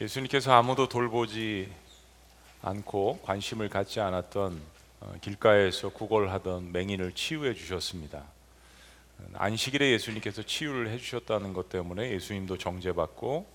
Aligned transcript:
예수님께서 0.00 0.54
아무도 0.54 0.88
돌보지 0.88 1.70
않고 2.62 3.20
관심을 3.22 3.68
갖지 3.68 4.00
않았던 4.00 4.58
어, 5.00 5.14
길가에서 5.20 5.90
구걸하던 5.90 6.72
맹인을 6.72 7.12
치유해 7.12 7.52
주셨습니다. 7.52 8.24
안식일에 9.34 9.92
예수님께서 9.92 10.42
치유를 10.42 10.88
해 10.88 10.96
주셨다는 10.96 11.52
것 11.52 11.68
때문에 11.68 12.12
예수님도 12.12 12.56
정죄받고 12.56 13.46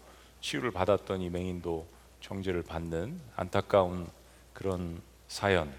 치유를 0.42 0.70
받았던 0.70 1.22
이 1.22 1.32
맹인도 1.32 1.88
정죄를 2.22 2.62
받는 2.62 3.20
안타까운 3.36 4.08
그런 4.54 5.02
사연. 5.28 5.74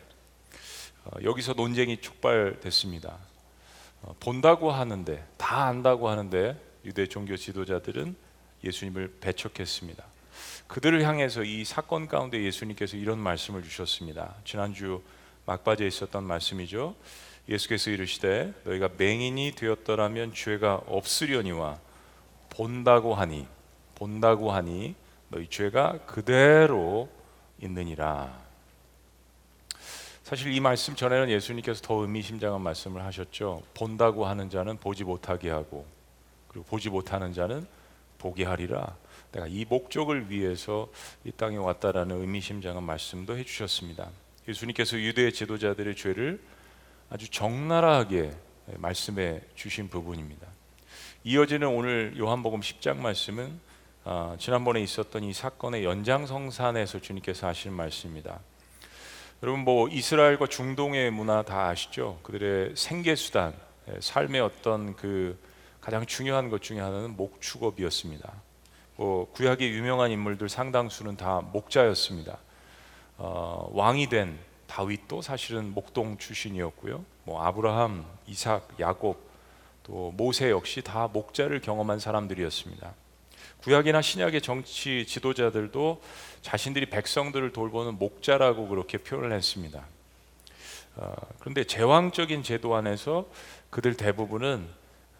어, 1.05 1.11
여기서 1.23 1.53
논쟁이 1.53 2.01
촉발됐습니다. 2.01 3.17
어, 4.03 4.17
본다고 4.19 4.73
하는데 4.73 5.25
다 5.37 5.67
안다고 5.67 6.09
하는데 6.09 6.61
유대 6.85 7.07
종교 7.07 7.37
지도자들은 7.37 8.17
예수님을 8.65 9.19
배척했습니다. 9.21 10.16
그들을 10.69 11.05
향해서 11.05 11.45
이 11.45 11.65
사건 11.65 12.09
가운데 12.09 12.43
예수님께서 12.43 12.97
이런 12.97 13.19
말씀을 13.19 13.63
주셨습니다. 13.63 14.35
지난주 14.45 15.03
막바지에 15.47 15.87
있었던 15.87 16.25
말씀이죠. 16.25 16.97
예수께서 17.49 17.91
이르시되 17.91 18.53
너희가 18.65 18.91
맹인이 18.97 19.53
되었더라면 19.55 20.35
죄가 20.35 20.83
없으려니와 20.87 21.79
본다고 22.51 23.15
하니 23.15 23.47
본다고 23.95 24.51
하니 24.51 24.95
너희 25.29 25.49
죄가 25.49 26.01
그대로 26.07 27.09
있느니라. 27.61 28.47
사실 30.25 30.53
이 30.53 30.59
말씀 30.59 30.97
전에는 30.97 31.31
예수님께서 31.31 31.81
더 31.83 31.95
의미심장한 32.01 32.61
말씀을 32.61 33.05
하셨죠. 33.05 33.63
본다고 33.75 34.27
하는 34.27 34.51
자는 34.51 34.77
보지 34.79 35.05
못하게 35.05 35.51
하고 35.51 35.87
그리고 36.49 36.67
보지 36.67 36.91
못하는 36.91 37.33
자는 37.33 37.65
보게 38.19 38.45
하리라. 38.45 38.97
내가 39.37 39.47
이 39.47 39.67
목적을 39.69 40.31
위해서 40.31 40.89
이 41.25 41.31
땅에 41.31 41.57
왔다라는 41.57 42.21
의미심장한 42.21 42.83
말씀도 42.83 43.37
해주셨습니다. 43.37 44.09
예수님께서 44.49 44.99
유대 44.99 45.31
지도자들의 45.31 45.95
죄를 45.95 46.41
아주 47.11 47.31
적나라하게 47.31 48.33
말씀해 48.79 49.43
주신 49.55 49.89
부분입니다. 49.89 50.47
이어지는 51.25 51.69
오늘 51.69 52.15
요한복음 52.19 52.61
10장 52.61 52.97
말씀은 52.97 53.61
어, 54.05 54.37
지난번에 54.39 54.81
있었던 54.81 55.25
이 55.25 55.33
사건의 55.33 55.85
연장성산에서 55.85 57.01
주님께서 57.01 57.47
하신 57.49 57.73
말씀입니다. 57.73 58.41
여러분 59.43 59.65
뭐 59.65 59.89
이스라엘과 59.89 60.47
중동의 60.47 61.11
문화 61.11 61.43
다 61.43 61.69
아시죠? 61.69 62.21
그들의 62.23 62.75
생계 62.75 63.15
수단, 63.15 63.53
삶의 64.01 64.41
어떤 64.41 64.97
그 64.97 65.39
가장 65.81 66.07
중요한 66.07 66.49
것 66.49 66.63
중에 66.63 66.81
하나는 66.81 67.17
목축업이었습니다. 67.17 68.46
뭐 68.97 69.31
구약의 69.33 69.71
유명한 69.71 70.11
인물들 70.11 70.49
상당수는 70.49 71.17
다 71.17 71.43
목자였습니다. 71.53 72.39
어, 73.19 73.71
왕이 73.73 74.09
된 74.09 74.39
다윗도 74.67 75.23
사실은 75.23 75.73
목동 75.75 76.17
출신이었고요. 76.19 77.05
뭐 77.25 77.43
아브라함, 77.43 78.07
이삭, 78.27 78.69
야곱, 78.81 79.19
또 79.83 80.13
모세 80.17 80.51
역시 80.51 80.83
다 80.83 81.09
목자를 81.13 81.61
경험한 81.61 81.99
사람들이었습니다. 81.99 82.95
구약이나 83.63 84.01
신약의 84.01 84.43
정치 84.43 85.07
지도자들도 85.07 86.01
자신들이 86.43 86.87
백성들을 86.87 87.53
돌보는 87.53 87.99
목자라고 87.99 88.69
그렇게 88.69 88.99
표현을 88.99 89.33
했습니다. 89.33 89.85
어, 90.97 91.15
그런데 91.39 91.65
제왕적인 91.65 92.43
제도 92.43 92.75
안에서 92.75 93.27
그들 93.71 93.95
대부분은 93.95 94.67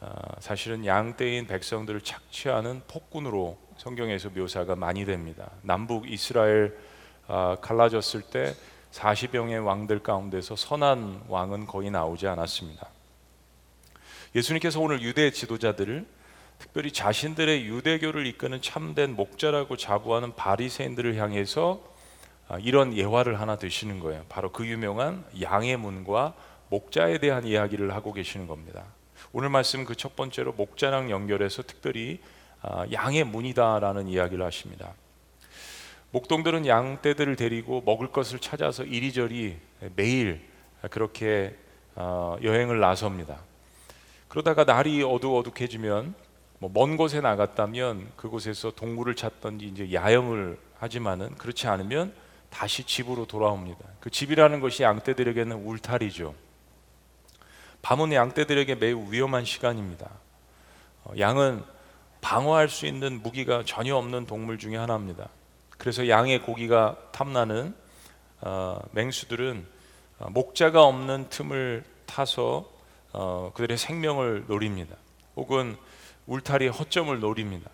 어, 0.01 0.11
사실은 0.41 0.87
양떼인 0.87 1.47
백성들을 1.47 2.01
착취하는 2.01 2.83
폭군으로 2.89 3.66
성경에서 3.79 4.31
묘사가 4.31 4.77
많이 4.77 5.05
됩니다. 5.05 5.51
남북 5.63 6.11
이스라엘 6.11 6.77
어, 7.29 7.57
갈라졌을 7.61 8.23
때 8.23 8.55
40영의 8.93 9.65
왕들 9.65 10.03
가운데서 10.03 10.57
선한 10.57 11.25
왕은 11.29 11.67
거의 11.67 11.91
나오지 11.91 12.27
않았습니다. 12.27 12.89
예수님께서 14.35 14.81
오늘 14.81 15.03
유대 15.03 15.31
지도자들을 15.31 16.07
특별히 16.59 16.91
자신들의 16.91 17.67
유대교를 17.67 18.27
이끄는 18.27 18.63
참된 18.63 19.15
목자라고 19.15 19.77
자부하는 19.77 20.35
바리새인들을 20.35 21.17
향해서 21.17 21.83
아, 22.49 22.59
이런 22.59 22.97
예화를 22.97 23.41
하나 23.41 23.57
드시는 23.57 24.01
거예요. 24.01 24.25
바로 24.29 24.53
그 24.53 24.67
유명한 24.67 25.25
양의 25.43 25.77
문과 25.77 26.35
목자에 26.71 27.19
대한 27.19 27.45
이야기를 27.45 27.95
하고 27.95 28.13
계시는 28.13 28.47
겁니다. 28.47 28.85
오늘 29.33 29.51
말씀 29.51 29.85
그 29.85 29.95
첫 29.95 30.17
번째로 30.17 30.53
목자랑 30.53 31.11
연결해서 31.11 31.63
특별히 31.63 32.21
아, 32.23 32.36
양의 32.93 33.25
문이다라는 33.25 34.09
이야기를 34.09 34.45
하십니다. 34.45 34.93
목동들은 36.11 36.67
양떼들을 36.67 37.37
데리고 37.37 37.83
먹을 37.85 38.11
것을 38.11 38.39
찾아서 38.39 38.85
이리저리 38.85 39.57
매일 39.97 40.41
그렇게 40.91 41.57
어, 41.95 42.37
여행을 42.43 42.81
나섭니다. 42.81 43.39
그러다가 44.29 44.65
날이 44.65 45.03
어둑어둑해지면 45.03 46.15
뭐 46.59 46.71
먼 46.73 46.97
곳에 46.97 47.21
나갔다면 47.21 48.13
그곳에서 48.17 48.71
동물을 48.71 49.15
찾던지 49.15 49.67
이제 49.67 49.93
야영을 49.93 50.59
하지만은 50.79 51.35
그렇지 51.37 51.67
않으면 51.69 52.15
다시 52.51 52.85
집으로 52.85 53.27
돌아옵니다. 53.27 53.79
그 54.01 54.11
집이라는 54.11 54.61
것이 54.61 54.83
양떼들에게는 54.83 55.57
울타리죠. 55.57 56.35
밤은 57.83 58.13
양떼들에게 58.13 58.77
매우 58.77 59.11
위험한 59.11 59.45
시간입니다. 59.45 60.11
어, 61.05 61.13
양은 61.19 61.63
방어할 62.21 62.69
수 62.69 62.87
있는 62.87 63.23
무기가 63.23 63.63
전혀 63.65 63.97
없는 63.97 64.27
동물 64.27 64.59
중에 64.59 64.77
하나입니다. 64.77 65.29
그래서 65.79 66.09
양의 66.09 66.43
고기가 66.43 66.97
탐나는 67.13 67.75
어, 68.41 68.81
맹수들은 68.93 69.67
어, 70.19 70.31
목자가 70.31 70.85
없는 70.85 71.29
틈을 71.29 71.85
타서 72.07 72.71
어, 73.13 73.53
그들의 73.55 73.79
생명을 73.79 74.45
노립니다. 74.47 74.97
혹은 75.37 75.77
울타리의 76.27 76.71
허점을 76.71 77.19
노립니다. 77.21 77.71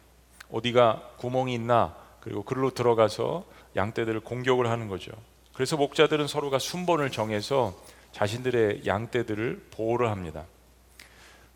어디가 0.51 1.15
구멍이 1.17 1.55
있나 1.55 1.97
그리고 2.21 2.43
그로 2.43 2.71
들어가서 2.71 3.45
양떼들을 3.75 4.21
공격을 4.21 4.69
하는 4.69 4.89
거죠. 4.89 5.13
그래서 5.55 5.77
목자들은 5.77 6.27
서로가 6.27 6.59
순번을 6.59 7.11
정해서 7.11 7.75
자신들의 8.13 8.87
양떼들을 8.87 9.69
보호를 9.71 10.11
합니다. 10.11 10.45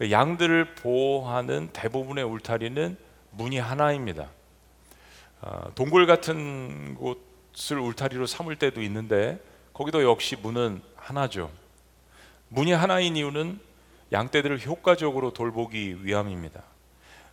양들을 0.00 0.74
보호하는 0.74 1.70
대부분의 1.72 2.24
울타리는 2.24 2.96
문이 3.30 3.58
하나입니다. 3.58 4.28
어, 5.40 5.70
동굴 5.74 6.06
같은 6.06 6.94
곳을 6.94 7.78
울타리로 7.78 8.26
삼을 8.26 8.56
때도 8.56 8.82
있는데 8.82 9.38
거기도 9.72 10.02
역시 10.02 10.36
문은 10.36 10.82
하나죠. 10.96 11.50
문이 12.48 12.72
하나인 12.72 13.16
이유는 13.16 13.58
양떼들을 14.12 14.64
효과적으로 14.66 15.32
돌보기 15.32 16.04
위함입니다. 16.04 16.62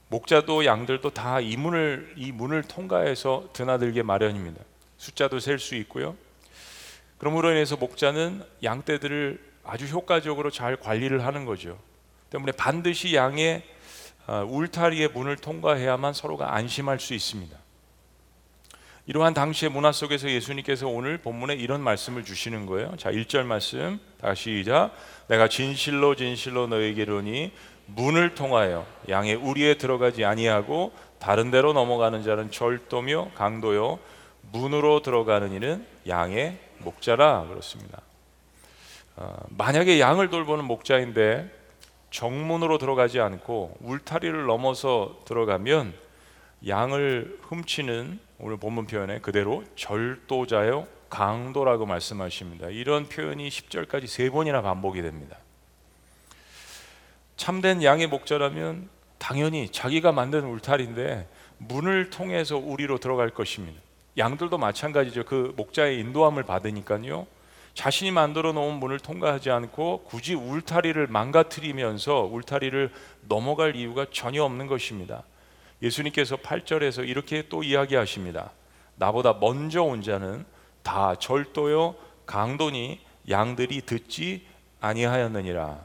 목자도 0.10 0.66
양들도 0.66 1.10
다 1.12 1.40
이 1.40 1.56
문을 1.58 2.14
이 2.18 2.32
문을 2.32 2.64
통과해서 2.64 3.50
드나들게 3.54 4.04
마련입니다. 4.04 4.62
숫자도 4.98 5.40
셀 5.40 5.60
수 5.60 5.76
있고요. 5.76 6.16
그러므로 7.18 7.52
인해서 7.52 7.76
목자는 7.78 8.44
양떼들을 8.64 9.54
아주 9.64 9.86
효과적으로 9.88 10.52
잘 10.52 10.76
관리를 10.76 11.26
하는 11.26 11.46
거죠. 11.46 11.78
때문에 12.34 12.52
반드시 12.54 13.16
양의 13.16 13.62
어, 14.26 14.46
울타리의 14.50 15.10
문을 15.10 15.36
통과해야만 15.38 16.14
서로가 16.14 16.56
안심할 16.56 17.00
수 17.00 17.14
있습니다. 17.14 17.56
이러한 19.06 19.34
당시의 19.34 19.70
문화 19.70 19.92
속에서 19.92 20.30
예수님께서 20.30 20.88
오늘 20.88 21.18
본문에 21.18 21.54
이런 21.56 21.82
말씀을 21.82 22.24
주시는 22.24 22.66
거예요. 22.66 22.96
자, 22.98 23.12
1절 23.12 23.44
말씀 23.44 24.00
다시 24.20 24.60
시작. 24.60 24.92
내가 25.28 25.48
진실로 25.48 26.16
진실로 26.16 26.68
너에게 26.68 27.04
이르니 27.04 27.52
문을 27.86 28.34
통하여 28.34 28.88
양의 29.10 29.36
우리에 29.36 29.76
들어가지 29.76 30.24
아니하고 30.24 30.94
다른 31.20 31.52
데로 31.52 31.74
넘어가는 31.74 32.24
자는 32.24 32.50
절도며 32.50 33.32
강도요 33.36 34.00
문으로 34.54 35.02
들어가는 35.02 35.52
이는 35.52 35.86
양의 36.08 36.58
목자라 36.80 37.48
그렇습니다. 37.50 38.02
어, 39.18 39.36
만약에 39.50 40.00
양을 40.00 40.30
돌보는 40.30 40.64
목자인데 40.66 41.63
정문으로 42.14 42.78
들어가지 42.78 43.20
않고 43.20 43.76
울타리를 43.82 44.46
넘어서 44.46 45.20
들어가면 45.26 45.96
양을 46.68 47.40
훔치는 47.42 48.20
오늘 48.38 48.58
본문 48.58 48.86
표현에 48.86 49.20
그대로 49.20 49.64
절도자요 49.76 50.88
강도라고 51.10 51.88
말씀하십니다. 51.88 52.68
이런 52.70 53.10
표현이 53.10 53.50
10절까지 53.50 54.06
세 54.06 54.30
번이나 54.30 54.62
반복이 54.62 55.02
됩니다. 55.02 55.38
참된 57.36 57.82
양의 57.82 58.08
목자라면 58.08 58.90
당연히 59.18 59.70
자기가 59.70 60.12
만든 60.12 60.44
울타리인데 60.46 61.28
문을 61.58 62.12
통해서 62.12 62.58
우리로 62.58 63.00
들어갈 63.00 63.32
것입니다. 63.32 63.82
양들도 64.20 64.60
마찬가지죠. 64.60 65.26
그 65.26 65.54
목자의 65.58 66.00
인도함을 66.00 66.44
받으니까요. 66.44 67.26
자신이 67.74 68.12
만들어 68.12 68.52
놓은 68.54 68.76
문을 68.76 69.00
통과하지 69.00 69.50
않고 69.50 70.04
굳이 70.04 70.36
울타리를 70.36 71.08
망가뜨리면서 71.08 72.22
울타리를 72.32 72.92
넘어갈 73.28 73.76
이유가 73.76 74.06
전혀 74.12 74.44
없는 74.44 74.68
것입니다. 74.68 75.24
예수님께서 75.82 76.38
8절에서 76.38 77.08
이렇게 77.08 77.48
또 77.50 77.64
이야기하십니다. 77.64 78.52
나보다 78.96 79.34
먼저 79.34 79.82
온 79.82 80.02
자는 80.02 80.46
다 80.84 81.16
절도요 81.16 81.96
강도니 82.26 83.00
양들이 83.30 83.82
듣지 83.82 84.46
아니하였느니라. 84.80 85.80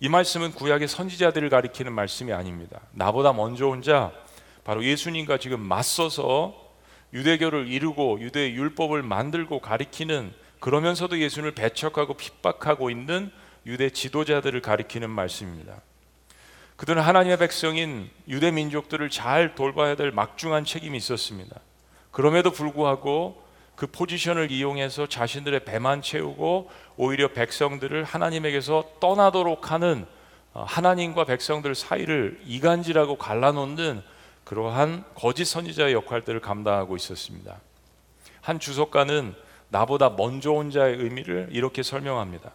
이 0.00 0.08
말씀은 0.08 0.52
구약의 0.52 0.88
선지자들을 0.88 1.48
가리키는 1.48 1.92
말씀이 1.92 2.32
아닙니다. 2.32 2.80
나보다 2.92 3.32
먼저 3.32 3.66
온 3.68 3.82
자 3.82 4.12
바로 4.64 4.84
예수님과 4.84 5.38
지금 5.38 5.60
맞서서 5.60 6.66
유대교를 7.12 7.68
이루고 7.68 8.20
유대 8.20 8.50
율법을 8.50 9.02
만들고 9.04 9.60
가리키는 9.60 10.34
그러면서도 10.66 11.20
예수님을 11.20 11.52
배척하고 11.52 12.14
핍박하고 12.14 12.90
있는 12.90 13.30
유대 13.66 13.88
지도자들을 13.88 14.62
가리키는 14.62 15.08
말씀입니다. 15.08 15.80
그들은 16.74 17.00
하나님의 17.00 17.36
백성인 17.36 18.10
유대 18.26 18.50
민족들을 18.50 19.08
잘 19.08 19.54
돌봐야 19.54 19.94
될 19.94 20.10
막중한 20.10 20.64
책임이 20.64 20.98
있었습니다. 20.98 21.60
그럼에도 22.10 22.50
불구하고 22.50 23.40
그 23.76 23.86
포지션을 23.86 24.50
이용해서 24.50 25.06
자신들의 25.06 25.64
배만 25.64 26.02
채우고 26.02 26.68
오히려 26.96 27.28
백성들을 27.28 28.02
하나님에게서 28.02 28.94
떠나도록 28.98 29.70
하는 29.70 30.04
어, 30.52 30.64
하나님과 30.66 31.26
백성들 31.26 31.76
사이를 31.76 32.40
이간질하고 32.44 33.18
갈라놓는 33.18 34.02
그러한 34.42 35.04
거짓 35.14 35.44
선지자의 35.44 35.94
역할들을 35.94 36.40
감당하고 36.40 36.96
있었습니다. 36.96 37.60
한 38.40 38.58
주석가는 38.58 39.45
나보다 39.68 40.10
먼저 40.10 40.52
온 40.52 40.70
자의 40.70 40.96
의미를 40.96 41.48
이렇게 41.50 41.82
설명합니다. 41.82 42.52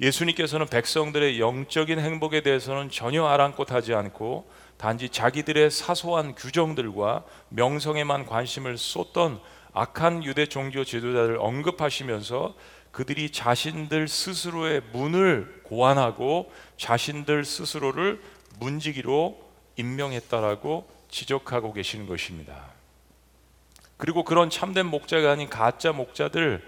예수님께서는 0.00 0.66
백성들의 0.66 1.38
영적인 1.38 1.98
행복에 1.98 2.42
대해서는 2.42 2.90
전혀 2.90 3.24
아랑곳하지 3.24 3.94
않고 3.94 4.48
단지 4.76 5.08
자기들의 5.08 5.70
사소한 5.70 6.34
규정들과 6.34 7.24
명성에만 7.50 8.26
관심을 8.26 8.78
쏟던 8.78 9.40
악한 9.72 10.24
유대 10.24 10.46
종교 10.46 10.84
지도자를 10.84 11.38
언급하시면서 11.38 12.54
그들이 12.90 13.30
자신들 13.30 14.08
스스로의 14.08 14.82
문을 14.92 15.62
고안하고 15.64 16.52
자신들 16.76 17.44
스스로를 17.44 18.20
문지기로 18.58 19.40
임명했다라고 19.76 20.88
지적하고 21.08 21.72
계시는 21.72 22.06
것입니다. 22.06 22.72
그리고 24.02 24.24
그런 24.24 24.50
참된 24.50 24.86
목자가 24.86 25.30
아닌 25.30 25.48
가짜 25.48 25.92
목자들 25.92 26.60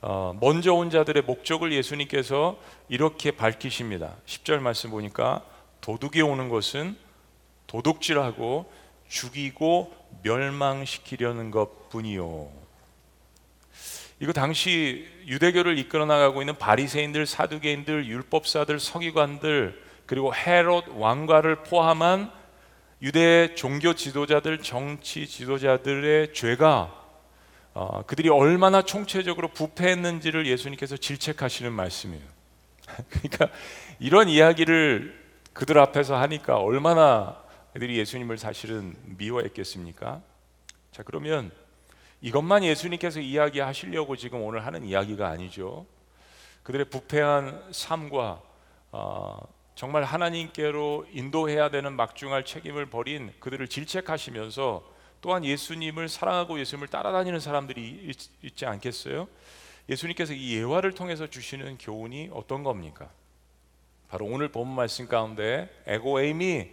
어, 0.00 0.38
먼저 0.40 0.72
온 0.72 0.90
자들의 0.90 1.24
목적을 1.24 1.72
예수님께서 1.72 2.56
이렇게 2.88 3.32
밝히십니다. 3.32 4.14
10절 4.26 4.60
말씀 4.60 4.90
보니까 4.90 5.42
도둑이 5.80 6.22
오는 6.22 6.48
것은 6.48 6.96
도둑질하고 7.66 8.70
죽이고 9.08 9.92
멸망시키려는 10.22 11.50
것뿐이요. 11.50 12.48
이거 14.20 14.32
당시 14.32 15.04
유대교를 15.26 15.78
이끌어 15.78 16.06
나가고 16.06 16.42
있는 16.42 16.56
바리새인들, 16.58 17.26
사두개인들, 17.26 18.06
율법사들, 18.06 18.78
서기관들 18.78 19.82
그리고 20.06 20.32
헤롯 20.32 20.84
왕과를 20.90 21.64
포함한 21.64 22.37
유대 23.00 23.54
종교 23.54 23.94
지도자들, 23.94 24.58
정치 24.58 25.26
지도자들의 25.26 26.34
죄가 26.34 26.98
어, 27.74 28.02
그들이 28.06 28.28
얼마나 28.28 28.82
총체적으로 28.82 29.48
부패했는지를 29.48 30.46
예수님께서 30.46 30.96
질책하시는 30.96 31.72
말씀이에요. 31.72 32.24
그러니까 33.08 33.48
이런 34.00 34.28
이야기를 34.28 35.26
그들 35.52 35.78
앞에서 35.78 36.16
하니까 36.16 36.56
얼마나 36.56 37.40
그들이 37.72 37.96
예수님을 37.98 38.36
사실은 38.38 38.96
미워했겠습니까? 39.04 40.20
자 40.90 41.02
그러면 41.04 41.52
이것만 42.20 42.64
예수님께서 42.64 43.20
이야기하시려고 43.20 44.16
지금 44.16 44.42
오늘 44.42 44.66
하는 44.66 44.84
이야기가 44.84 45.28
아니죠. 45.28 45.86
그들의 46.64 46.86
부패한 46.90 47.68
삶과 47.70 48.42
어, 48.90 49.38
정말 49.78 50.02
하나님께로 50.02 51.06
인도해야 51.12 51.70
되는 51.70 51.92
막중할 51.92 52.44
책임을 52.44 52.86
버린 52.86 53.32
그들을 53.38 53.68
질책하시면서 53.68 54.84
또한 55.20 55.44
예수님을 55.44 56.08
사랑하고 56.08 56.58
예수님을 56.58 56.88
따라다니는 56.88 57.38
사람들이 57.38 58.12
있, 58.42 58.56
지 58.56 58.66
않겠어요? 58.66 59.28
예수님께서 59.88 60.32
이 60.32 60.56
예화를 60.56 60.94
통해서 60.94 61.28
주시는 61.28 61.78
교훈이 61.78 62.30
어떤 62.32 62.64
겁니까? 62.64 63.08
바로 64.08 64.26
오늘 64.26 64.48
본 64.48 64.66
말씀 64.66 65.06
가운데 65.06 65.70
에고에임이 65.86 66.70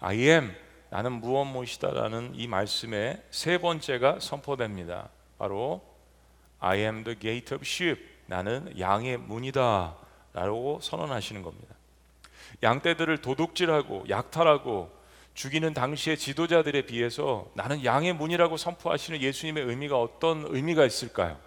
I 0.00 0.16
am 0.16 0.54
나는 0.88 1.20
무엇 1.20 1.44
무엇이다라는 1.44 2.32
이 2.34 2.46
말씀의 2.46 3.24
세 3.30 3.58
번째가 3.58 4.20
선포됩니다. 4.20 5.10
바로 5.36 5.82
I 6.60 6.78
am 6.78 7.04
the 7.04 7.18
gate 7.18 7.54
of 7.54 7.62
sheep. 7.62 8.02
나는 8.24 8.72
양의 8.80 9.18
문이다라고 9.18 10.80
선언하시는 10.80 11.42
겁니다. 11.42 11.77
양떼들을 12.62 13.18
도둑질하고 13.18 14.06
약탈하고 14.08 14.90
죽이는 15.34 15.72
당시의 15.72 16.18
지도자들에 16.18 16.82
비해서 16.82 17.48
나는 17.54 17.84
양의 17.84 18.12
문이라고 18.14 18.56
선포하시는 18.56 19.20
예수님의 19.20 19.64
의미가 19.64 20.00
어떤 20.00 20.44
의미가 20.48 20.84
있을까요? 20.84 21.38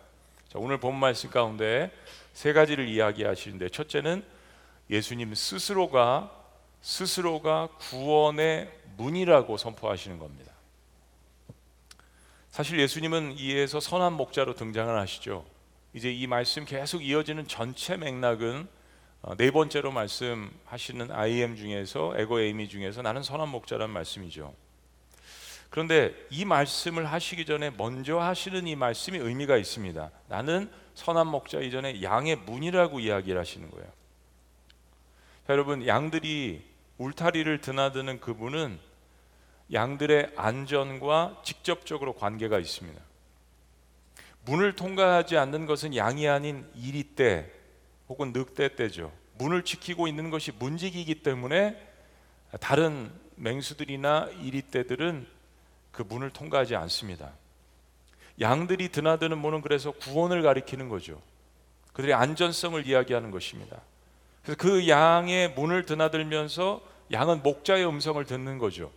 자, 0.47 0.59
오늘 0.59 0.79
본 0.79 0.95
말씀 0.95 1.29
가운데 1.29 1.91
세 2.33 2.53
가지를 2.53 2.87
이야기하시는데 2.87 3.69
첫째는 3.69 4.23
예수님 4.89 5.33
스스로가 5.35 6.31
스스로가 6.81 7.67
구원의 7.79 8.71
문이라고 8.97 9.57
선포하시는 9.57 10.19
겁니다. 10.19 10.51
사실 12.49 12.79
예수님은 12.79 13.37
이에서 13.37 13.79
선한 13.79 14.13
목자로 14.13 14.55
등장을 14.55 14.97
하시죠. 14.99 15.45
이제 15.93 16.11
이 16.11 16.27
말씀 16.27 16.65
계속 16.65 17.03
이어지는 17.03 17.47
전체 17.47 17.97
맥락은 17.97 18.67
어, 18.67 18.69
네 19.37 19.51
번째로 19.51 19.91
말씀하시는 19.91 21.11
IM 21.11 21.55
중에서 21.55 22.13
에고 22.17 22.39
에이미 22.39 22.67
중에서 22.67 23.01
나는 23.01 23.21
선한 23.21 23.49
목자란 23.49 23.89
말씀이죠. 23.91 24.53
그런데 25.69 26.13
이 26.29 26.43
말씀을 26.43 27.05
하시기 27.05 27.45
전에 27.45 27.69
먼저 27.69 28.19
하시는 28.19 28.67
이 28.67 28.75
말씀이 28.75 29.17
의미가 29.17 29.57
있습니다. 29.57 30.11
나는 30.27 30.69
선한 30.95 31.27
목자 31.27 31.59
이전에 31.59 32.01
양의 32.01 32.35
문이라고 32.37 32.99
이야기를 32.99 33.39
하시는 33.39 33.69
거예요. 33.69 33.87
자, 35.47 35.53
여러분 35.53 35.87
양들이 35.87 36.63
울타리를 36.97 37.61
드나드는 37.61 38.19
그분은 38.19 38.79
양들의 39.71 40.33
안전과 40.35 41.41
직접적으로 41.45 42.13
관계가 42.15 42.59
있습니다. 42.59 42.99
문을 44.45 44.75
통과하지 44.75 45.37
않는 45.37 45.67
것은 45.67 45.95
양이 45.95 46.27
아닌 46.27 46.69
이리떼 46.75 47.60
혹은 48.11 48.33
늑대 48.33 48.75
떼죠. 48.75 49.09
문을 49.37 49.63
지키고 49.63 50.05
있는 50.05 50.31
것이 50.31 50.51
문지기이기 50.51 51.23
때문에 51.23 51.81
다른 52.59 53.09
맹수들이나 53.35 54.31
이리떼들은 54.41 55.25
그 55.93 56.01
문을 56.01 56.29
통과하지 56.31 56.75
않습니다. 56.75 57.31
양들이 58.41 58.89
드나드는 58.89 59.37
문은 59.37 59.61
그래서 59.61 59.91
구원을 59.91 60.41
가리키는 60.41 60.89
거죠. 60.89 61.21
그들의 61.93 62.13
안전성을 62.13 62.85
이야기하는 62.85 63.31
것입니다. 63.31 63.79
그래서 64.43 64.57
그 64.57 64.89
양의 64.89 65.53
문을 65.53 65.85
드나들면서 65.85 66.81
양은 67.13 67.43
목자의 67.43 67.87
음성을 67.87 68.23
듣는 68.25 68.57
거죠. 68.57 68.91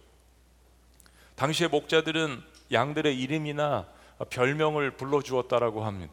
당시의 1.37 1.69
목자들은 1.69 2.43
양들의 2.73 3.17
이름이나 3.17 3.87
별명을 4.31 4.93
불러 4.93 5.23
주었다라고 5.23 5.85
합니다. 5.85 6.13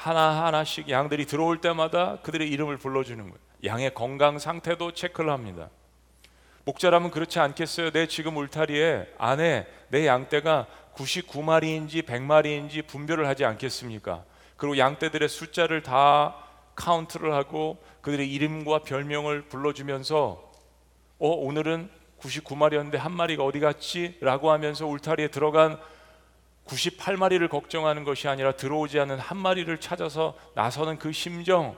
어, 0.00 0.02
하나 0.02 0.46
하나씩 0.46 0.88
양들이 0.88 1.26
들어올 1.26 1.60
때마다 1.60 2.16
그들의 2.22 2.48
이름을 2.48 2.78
불러주는 2.78 3.22
거예요. 3.22 3.38
양의 3.64 3.92
건강 3.92 4.38
상태도 4.38 4.92
체크를 4.92 5.30
합니다. 5.30 5.68
목자라면 6.64 7.10
그렇지 7.10 7.38
않겠어요? 7.38 7.90
내 7.90 8.06
지금 8.06 8.38
울타리에 8.38 9.12
안에 9.18 9.66
내 9.88 10.06
양떼가 10.06 10.66
99마리인지 10.94 12.06
100마리인지 12.06 12.86
분별을 12.86 13.26
하지 13.26 13.44
않겠습니까? 13.44 14.24
그리고 14.56 14.78
양떼들의 14.78 15.28
숫자를 15.28 15.82
다 15.82 16.36
카운트를 16.76 17.34
하고 17.34 17.76
그들의 18.00 18.30
이름과 18.32 18.80
별명을 18.80 19.42
불러주면서 19.48 20.50
어 21.18 21.28
오늘은 21.28 21.90
99마리였는데 22.20 22.96
한 22.96 23.12
마리가 23.12 23.44
어디 23.44 23.60
갔지? 23.60 24.16
라고 24.20 24.50
하면서 24.50 24.86
울타리에 24.86 25.28
들어간 25.28 25.78
98마리를 26.70 27.48
걱정하는 27.48 28.04
것이 28.04 28.28
아니라 28.28 28.52
들어오지 28.52 29.00
않은 29.00 29.18
한 29.18 29.38
마리를 29.38 29.76
찾아서 29.78 30.36
나서는 30.54 30.98
그 30.98 31.12
심정 31.12 31.76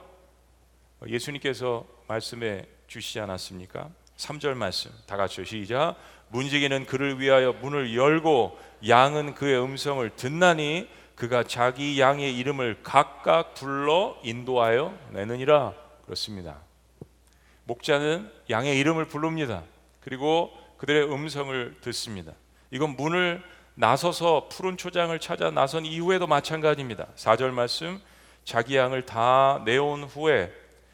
예수님께서 1.07 1.85
말씀해 2.07 2.65
주시지 2.87 3.19
않았습니까? 3.19 3.89
3절 4.17 4.53
말씀 4.53 4.91
다 5.07 5.17
같이 5.17 5.43
시작 5.43 5.95
문지기는 6.29 6.85
그를 6.85 7.19
위하여 7.19 7.53
문을 7.53 7.95
열고 7.95 8.57
양은 8.87 9.33
그의 9.33 9.61
음성을 9.61 10.07
듣나니 10.15 10.87
그가 11.15 11.43
자기 11.43 11.99
양의 11.99 12.37
이름을 12.37 12.79
각각 12.83 13.53
불러 13.55 14.17
인도하여 14.23 14.97
내느니라 15.11 15.73
그렇습니다. 16.05 16.59
목자는 17.65 18.31
양의 18.49 18.77
이름을 18.77 19.05
부릅니다. 19.05 19.63
그리고 20.01 20.51
그들의 20.77 21.11
음성을 21.11 21.77
듣습니다. 21.81 22.33
이건 22.71 22.95
문을 22.95 23.43
나서서 23.75 24.49
푸른 24.49 24.77
초장을 24.77 25.17
찾아 25.19 25.49
나선 25.49 25.85
이후에도 25.85 26.27
마찬가지입니다. 26.27 27.07
4절 27.15 27.51
말씀 27.51 27.99
자기 28.43 28.75
양을 28.75 29.05
다 29.05 29.61
내온 29.65 30.03
후에 30.03 30.51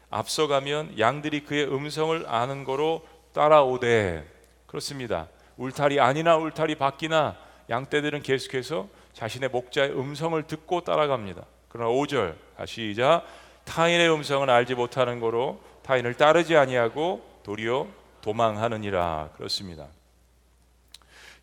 앞서가면 0.08 0.98
양들이 0.98 1.44
그의 1.44 1.66
음성을 1.66 2.24
아는 2.26 2.64
거로 2.64 3.06
따라오되 3.32 4.26
그렇습니다. 4.66 5.28
울타리 5.56 6.00
아니나 6.00 6.36
울타리 6.36 6.76
밖이나 6.76 7.36
양떼들은 7.68 8.22
계속해서 8.22 8.88
자신의 9.12 9.50
목자의 9.50 9.90
음성을 9.90 10.42
듣고 10.44 10.80
따라갑니다. 10.82 11.44
그러나 11.68 11.90
5절 11.90 12.34
다시 12.56 12.90
이자 12.90 13.22
타인의 13.64 14.12
음성을 14.12 14.48
알지 14.48 14.74
못하는 14.74 15.20
거로 15.20 15.60
타인을 15.82 16.14
따르지 16.14 16.56
아니하고 16.56 17.24
도리어 17.44 17.86
도망하느니라 18.22 19.30
그렇습니다. 19.36 19.86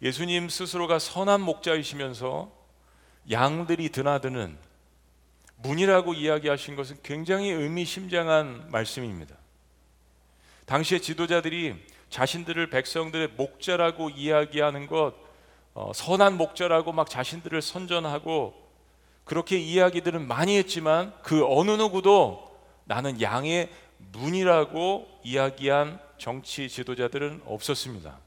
예수님 0.01 0.49
스스로가 0.49 0.99
선한 0.99 1.41
목자이시면서 1.41 2.51
양들이 3.31 3.89
드나드는 3.89 4.57
문이라고 5.57 6.13
이야기하신 6.13 6.75
것은 6.75 6.97
굉장히 7.01 7.49
의미심장한 7.49 8.69
말씀입니다. 8.69 9.35
당시의 10.65 11.01
지도자들이 11.01 11.75
자신들을 12.09 12.69
백성들의 12.69 13.29
목자라고 13.37 14.09
이야기하는 14.11 14.87
것, 14.87 15.13
어, 15.73 15.91
선한 15.93 16.37
목자라고 16.37 16.91
막 16.91 17.09
자신들을 17.09 17.61
선전하고 17.61 18.53
그렇게 19.23 19.57
이야기들은 19.57 20.27
많이 20.27 20.57
했지만 20.57 21.13
그 21.21 21.45
어느 21.45 21.71
누구도 21.71 22.55
나는 22.85 23.19
양의 23.21 23.69
문이라고 24.13 25.07
이야기한 25.23 25.99
정치 26.17 26.69
지도자들은 26.69 27.41
없었습니다. 27.45 28.26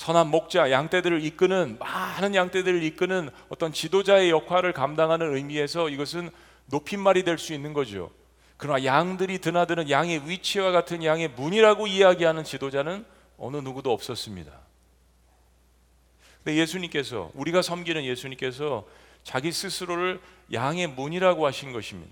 선한 0.00 0.28
목자, 0.28 0.70
양떼들을 0.70 1.22
이끄는 1.26 1.76
많은 1.78 2.34
양떼들을 2.34 2.82
이끄는 2.84 3.28
어떤 3.50 3.70
지도자의 3.70 4.30
역할을 4.30 4.72
감당하는 4.72 5.36
의미에서 5.36 5.90
이것은 5.90 6.30
높임말이 6.70 7.22
될 7.22 7.36
수 7.36 7.52
있는 7.52 7.74
거죠. 7.74 8.10
그러나 8.56 8.82
양들이 8.82 9.40
드나드는 9.40 9.90
양의 9.90 10.26
위치와 10.26 10.70
같은 10.70 11.04
양의 11.04 11.28
문이라고 11.28 11.86
이야기하는 11.86 12.44
지도자는 12.44 13.04
어느 13.36 13.58
누구도 13.58 13.92
없었습니다. 13.92 14.50
근데 16.44 16.56
예수님께서 16.56 17.30
우리가 17.34 17.60
섬기는 17.60 18.02
예수님께서 18.02 18.86
자기 19.22 19.52
스스로를 19.52 20.18
양의 20.50 20.86
문이라고 20.86 21.44
하신 21.44 21.74
것입니다. 21.74 22.10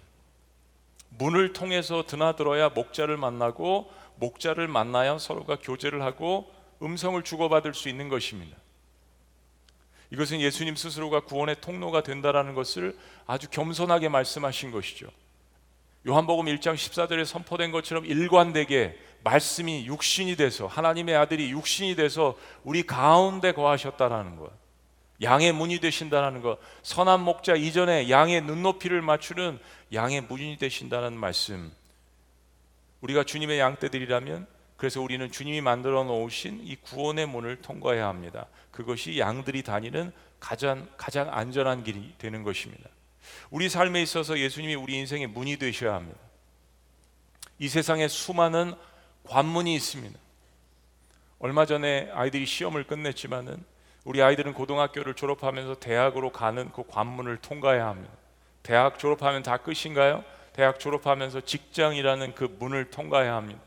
문을 1.09 1.55
통해서 1.55 2.05
드나들어야 2.07 2.69
목자를 2.69 3.17
만나고 3.17 3.91
목자를 4.17 4.69
만나야 4.69 5.17
서로가 5.17 5.57
교제를 5.63 6.03
하고 6.03 6.58
음성을 6.83 7.23
주고받을 7.23 7.75
수 7.75 7.89
있는 7.89 8.09
것입니다. 8.09 8.57
이것은 10.11 10.41
예수님 10.41 10.77
스스로가 10.77 11.21
구원의 11.21 11.57
통로가 11.61 12.03
된다라는 12.03 12.55
것을 12.55 12.97
아주 13.27 13.49
겸손하게 13.51 14.09
말씀하신 14.09 14.71
것이죠. 14.71 15.09
요한복음 16.07 16.47
1장 16.47 16.75
14절에 16.75 17.25
선포된 17.25 17.73
것처럼 17.73 18.07
일관되게 18.07 18.97
말씀이 19.25 19.87
육신이 19.87 20.37
돼서 20.37 20.67
하나님의 20.67 21.17
아들이 21.17 21.51
육신이 21.51 21.97
돼서 21.97 22.39
우리 22.63 22.85
가운데 22.85 23.53
거하셨다라는 23.53 24.37
것. 24.37 24.51
양의 25.21 25.53
문이 25.53 25.81
되신다는 25.81 26.41
것. 26.43 26.59
선한 26.83 27.21
목자 27.21 27.57
이전에 27.57 28.09
양의 28.09 28.43
눈높이를 28.43 29.03
맞추는 29.03 29.59
양의 29.93 30.23
문이 30.23 30.57
되신다는 30.59 31.15
말씀. 31.15 31.73
우리가 33.01 33.25
주님의 33.25 33.59
양떼들이라면 33.59 34.47
그래서 34.79 35.03
우리는 35.03 35.31
주님이 35.31 35.61
만들어 35.61 36.05
놓으신 36.05 36.61
이 36.63 36.77
구원의 36.77 37.27
문을 37.27 37.61
통과해야 37.61 38.07
합니다. 38.07 38.47
그것이 38.71 39.19
양들이 39.19 39.65
다니는 39.65 40.13
가장 40.39 40.89
가장 40.97 41.35
안전한 41.35 41.83
길이 41.83 42.15
되는 42.17 42.45
것입니다. 42.45 42.89
우리 43.51 43.69
삶에 43.69 44.01
있어서 44.03 44.39
예수님이 44.39 44.77
우리 44.77 44.95
인생의 44.95 45.27
문이 45.27 45.57
되셔야 45.57 45.95
합니다. 45.95 46.19
이 47.59 47.69
세상에 47.69 48.07
수많은 48.07 48.73
관문이 49.25 49.75
있습니다. 49.75 50.17
얼마 51.41 51.67
전에 51.67 52.09
아이들이 52.15 52.47
시험을 52.47 52.85
끝냈지만은 52.85 53.65
우리 54.05 54.23
아이들은 54.23 54.55
고등학교를 54.55 55.15
졸업하면서 55.15 55.81
대학으로 55.81 56.31
가는 56.31 56.71
그 56.71 56.85
관문을 56.87 57.39
통과해야 57.39 57.89
합니다. 57.89 58.15
대학 58.63 59.01
졸업하면 59.01 59.43
다 59.43 59.57
끝인가요? 59.57 60.23
대학 60.53 60.79
졸업하면서 60.79 61.41
직장이라는 61.41 62.37
그 62.37 62.57
문을 62.61 62.91
통과해야 62.93 63.35
합니다. 63.35 63.61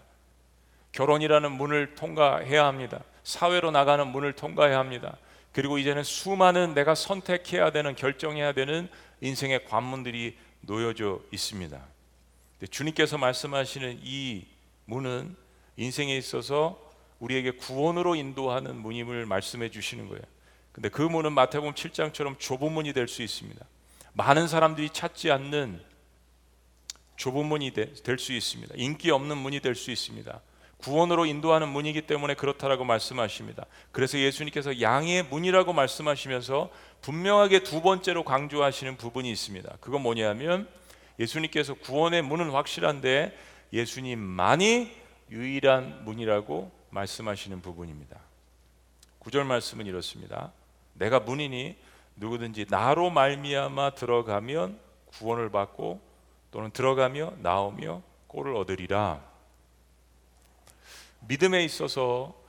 결혼이라는 0.91 1.51
문을 1.51 1.95
통과해야 1.95 2.65
합니다. 2.65 3.03
사회로 3.23 3.71
나가는 3.71 4.05
문을 4.07 4.33
통과해야 4.33 4.77
합니다. 4.77 5.17
그리고 5.53 5.77
이제는 5.77 6.03
수많은 6.03 6.73
내가 6.73 6.95
선택해야 6.95 7.71
되는 7.71 7.95
결정해야 7.95 8.53
되는 8.53 8.89
인생의 9.21 9.65
관문들이 9.65 10.37
놓여져 10.61 11.21
있습니다. 11.31 11.79
주님께서 12.69 13.17
말씀하시는 13.17 13.99
이 14.03 14.45
문은 14.85 15.35
인생에 15.77 16.15
있어서 16.17 16.79
우리에게 17.19 17.51
구원으로 17.51 18.15
인도하는 18.15 18.75
문임을 18.77 19.25
말씀해 19.25 19.69
주시는 19.69 20.07
거예요. 20.07 20.21
근데 20.71 20.89
그 20.89 21.01
문은 21.01 21.33
마태복음 21.33 21.73
7장처럼 21.73 22.39
좁은 22.39 22.71
문이 22.71 22.93
될 22.93 23.07
수 23.07 23.21
있습니다. 23.21 23.65
많은 24.13 24.47
사람들이 24.47 24.89
찾지 24.89 25.31
않는 25.31 25.81
좁은 27.17 27.45
문이 27.45 27.71
될 27.71 28.17
수 28.17 28.33
있습니다. 28.33 28.73
인기 28.77 29.11
없는 29.11 29.37
문이 29.37 29.59
될 29.59 29.75
수 29.75 29.91
있습니다. 29.91 30.41
구원으로 30.81 31.25
인도하는 31.25 31.69
문이기 31.69 32.01
때문에 32.01 32.33
그렇다라고 32.33 32.83
말씀하십니다. 32.83 33.65
그래서 33.91 34.17
예수님께서 34.17 34.81
양의 34.81 35.23
문이라고 35.23 35.73
말씀하시면서 35.73 36.69
분명하게 37.01 37.63
두 37.63 37.81
번째로 37.81 38.23
강조하시는 38.23 38.97
부분이 38.97 39.29
있습니다. 39.31 39.77
그건 39.79 40.01
뭐냐면 40.01 40.67
예수님께서 41.19 41.75
구원의 41.75 42.23
문은 42.23 42.51
확실한데 42.51 43.37
예수님만이 43.73 44.91
유일한 45.29 46.03
문이라고 46.03 46.71
말씀하시는 46.89 47.61
부분입니다. 47.61 48.19
구절 49.19 49.45
말씀은 49.45 49.85
이렇습니다. 49.85 50.51
내가 50.93 51.19
문이니 51.19 51.77
누구든지 52.15 52.65
나로 52.69 53.09
말미암아 53.09 53.91
들어가면 53.91 54.79
구원을 55.11 55.49
받고 55.49 56.01
또는 56.51 56.71
들어가며 56.71 57.33
나오며 57.39 58.01
꼴을 58.27 58.55
얻으리라. 58.55 59.30
믿음에 61.27 61.63
있어서 61.63 62.39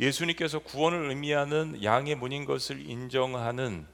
예수님께서 0.00 0.60
구원을 0.60 1.08
의미하는 1.10 1.82
양의 1.82 2.14
문인 2.14 2.44
것을 2.44 2.88
인정하는 2.88 3.86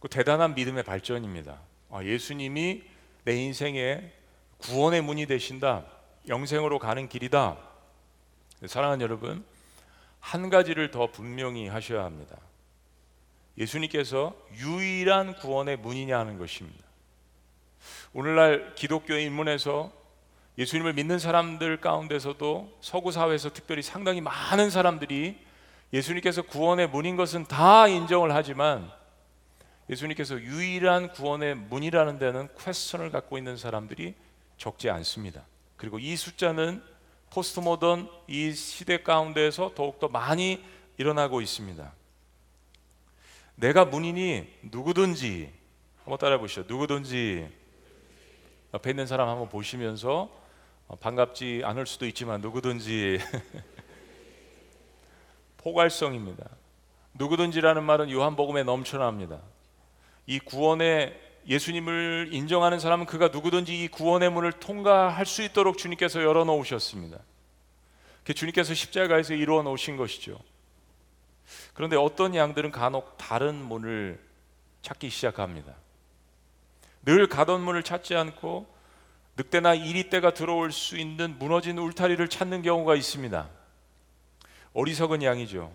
그 0.00 0.08
대단한 0.08 0.54
믿음의 0.54 0.82
발전입니다. 0.82 1.60
아, 1.90 2.02
예수님이 2.02 2.82
내 3.24 3.36
인생의 3.36 4.12
구원의 4.58 5.02
문이 5.02 5.26
되신다. 5.26 5.86
영생으로 6.28 6.78
가는 6.78 7.08
길이다. 7.08 7.58
사랑하는 8.66 9.02
여러분, 9.02 9.44
한 10.20 10.48
가지를 10.48 10.90
더 10.90 11.10
분명히 11.10 11.68
하셔야 11.68 12.04
합니다. 12.04 12.36
예수님께서 13.58 14.34
유일한 14.54 15.36
구원의 15.36 15.76
문이냐 15.76 16.18
하는 16.18 16.38
것입니다. 16.38 16.82
오늘날 18.14 18.74
기독교의 18.74 19.24
인문에서 19.24 19.92
예수님을 20.56 20.92
믿는 20.92 21.18
사람들 21.18 21.80
가운데서도 21.80 22.78
서구 22.80 23.10
사회에서 23.10 23.52
특별히 23.52 23.82
상당히 23.82 24.20
많은 24.20 24.70
사람들이 24.70 25.38
예수님께서 25.92 26.42
구원의 26.42 26.88
문인 26.88 27.16
것은 27.16 27.44
다 27.44 27.88
인정을 27.88 28.34
하지만 28.34 28.90
예수님께서 29.90 30.40
유일한 30.40 31.12
구원의 31.12 31.56
문이라는 31.56 32.18
데는 32.18 32.48
퀘스천을 32.58 33.10
갖고 33.10 33.36
있는 33.36 33.56
사람들이 33.56 34.14
적지 34.56 34.88
않습니다. 34.90 35.42
그리고 35.76 35.98
이 35.98 36.16
숫자는 36.16 36.82
포스트 37.30 37.60
모던 37.60 38.08
이 38.28 38.52
시대 38.52 39.02
가운데에서 39.02 39.72
더욱더 39.74 40.08
많이 40.08 40.64
일어나고 40.96 41.40
있습니다. 41.40 41.92
내가 43.56 43.84
문인이 43.84 44.48
누구든지 44.62 45.52
한번 46.04 46.18
따라 46.18 46.38
보시죠. 46.38 46.64
누구든지 46.68 47.48
옆에 48.72 48.90
있는 48.90 49.06
사람 49.06 49.28
한번 49.28 49.48
보시면서 49.48 50.22
어, 50.22 50.43
반갑지 51.00 51.62
않을 51.64 51.86
수도 51.86 52.06
있지만 52.06 52.40
누구든지 52.40 53.18
포괄성입니다. 55.58 56.48
누구든지라는 57.14 57.84
말은 57.84 58.10
요한복음에 58.10 58.64
넘쳐납니다. 58.64 59.40
이 60.26 60.38
구원의 60.38 61.20
예수님을 61.46 62.30
인정하는 62.32 62.78
사람은 62.78 63.06
그가 63.06 63.28
누구든지 63.28 63.84
이 63.84 63.88
구원의 63.88 64.30
문을 64.30 64.52
통과할 64.52 65.26
수 65.26 65.42
있도록 65.42 65.78
주님께서 65.78 66.22
열어 66.22 66.44
놓으셨습니다. 66.44 67.18
그 68.24 68.32
주님께서 68.32 68.74
십자가에서 68.74 69.34
이루어 69.34 69.62
놓으신 69.62 69.96
것이죠. 69.96 70.38
그런데 71.74 71.96
어떤 71.96 72.34
양들은 72.34 72.70
간혹 72.70 73.18
다른 73.18 73.54
문을 73.54 74.18
찾기 74.82 75.10
시작합니다. 75.10 75.74
늘 77.04 77.28
가던 77.28 77.60
문을 77.60 77.82
찾지 77.82 78.14
않고 78.14 78.73
늑대나 79.36 79.74
이리떼가 79.74 80.32
들어올 80.34 80.70
수 80.70 80.96
있는 80.96 81.36
무너진 81.38 81.78
울타리를 81.78 82.26
찾는 82.28 82.62
경우가 82.62 82.94
있습니다. 82.94 83.48
어리석은 84.74 85.22
양이죠. 85.22 85.72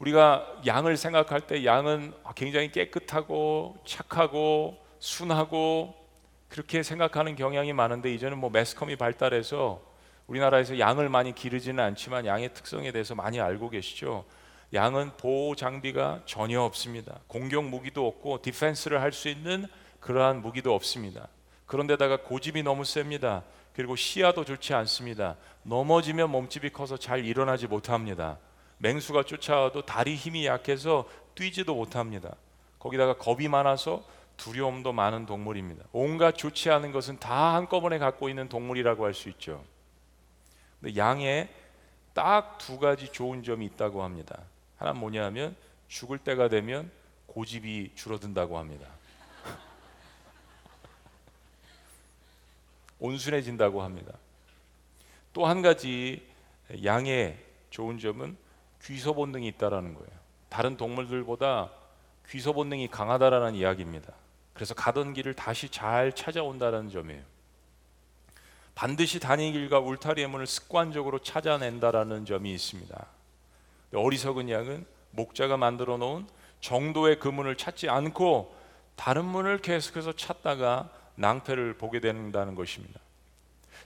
우리가 0.00 0.62
양을 0.66 0.96
생각할 0.96 1.42
때 1.42 1.64
양은 1.64 2.14
굉장히 2.34 2.72
깨끗하고 2.72 3.76
착하고 3.86 4.78
순하고 4.98 5.94
그렇게 6.48 6.82
생각하는 6.82 7.36
경향이 7.36 7.72
많은데 7.72 8.12
이제는 8.14 8.38
뭐 8.38 8.50
매스컴이 8.50 8.96
발달해서 8.96 9.80
우리나라에서 10.26 10.78
양을 10.78 11.08
많이 11.08 11.34
기르지는 11.34 11.82
않지만 11.84 12.26
양의 12.26 12.54
특성에 12.54 12.90
대해서 12.92 13.14
많이 13.14 13.40
알고 13.40 13.70
계시죠. 13.70 14.24
양은 14.72 15.16
보호 15.16 15.54
장비가 15.54 16.22
전혀 16.24 16.60
없습니다. 16.62 17.18
공격 17.26 17.64
무기도 17.64 18.06
없고 18.06 18.42
디펜스를 18.42 19.00
할 19.00 19.12
수 19.12 19.28
있는 19.28 19.66
그러한 20.00 20.40
무기도 20.40 20.74
없습니다. 20.74 21.28
그런데다가 21.70 22.22
고집이 22.22 22.64
너무 22.64 22.84
셉니다. 22.84 23.44
그리고 23.76 23.94
시야도 23.94 24.44
좋지 24.44 24.74
않습니다. 24.74 25.36
넘어지면 25.62 26.28
몸집이 26.28 26.70
커서 26.70 26.96
잘 26.96 27.24
일어나지 27.24 27.68
못합니다. 27.68 28.38
맹수가 28.78 29.22
쫓아와도 29.22 29.82
다리 29.82 30.16
힘이 30.16 30.46
약해서 30.46 31.08
뛰지도 31.36 31.76
못합니다. 31.76 32.34
거기다가 32.80 33.16
겁이 33.16 33.46
많아서 33.46 34.02
두려움도 34.36 34.92
많은 34.92 35.26
동물입니다. 35.26 35.84
온갖 35.92 36.36
좋지 36.36 36.70
않은 36.70 36.90
것은 36.90 37.20
다 37.20 37.54
한꺼번에 37.54 37.98
갖고 37.98 38.28
있는 38.28 38.48
동물이라고 38.48 39.04
할 39.04 39.14
수 39.14 39.28
있죠. 39.28 39.62
근데 40.80 40.96
양에 40.96 41.48
딱 42.14 42.58
두 42.58 42.80
가지 42.80 43.12
좋은 43.12 43.44
점이 43.44 43.64
있다고 43.66 44.02
합니다. 44.02 44.40
하나 44.76 44.92
뭐냐면 44.92 45.54
죽을 45.86 46.18
때가 46.18 46.48
되면 46.48 46.90
고집이 47.26 47.92
줄어든다고 47.94 48.58
합니다. 48.58 48.88
온순해진다고 53.00 53.82
합니다. 53.82 54.12
또 55.32 55.46
한 55.46 55.62
가지 55.62 56.26
양의 56.84 57.38
좋은 57.70 57.98
점은 57.98 58.36
귀소 58.84 59.14
본능이 59.14 59.48
있다라는 59.48 59.94
거예요. 59.94 60.10
다른 60.48 60.76
동물들보다 60.76 61.70
귀소 62.28 62.52
본능이 62.52 62.88
강하다라는 62.88 63.54
이야기입니다. 63.54 64.12
그래서 64.54 64.74
가던 64.74 65.14
길을 65.14 65.34
다시 65.34 65.68
잘 65.68 66.12
찾아온다는 66.12 66.90
점이에요. 66.90 67.22
반드시 68.74 69.20
다니는 69.20 69.52
길과 69.52 69.80
울타리의 69.80 70.28
문을 70.28 70.46
습관적으로 70.46 71.18
찾아낸다라는 71.18 72.24
점이 72.24 72.52
있습니다. 72.52 73.06
어리석은 73.94 74.48
양은 74.48 74.86
목자가 75.10 75.56
만들어 75.56 75.96
놓은 75.96 76.26
정도의 76.60 77.18
그 77.18 77.28
문을 77.28 77.56
찾지 77.56 77.88
않고 77.88 78.54
다른 78.96 79.24
문을 79.24 79.58
계속해서 79.58 80.12
찾다가 80.12 80.90
낭패를 81.20 81.74
보게 81.74 82.00
된다는 82.00 82.54
것입니다. 82.54 82.98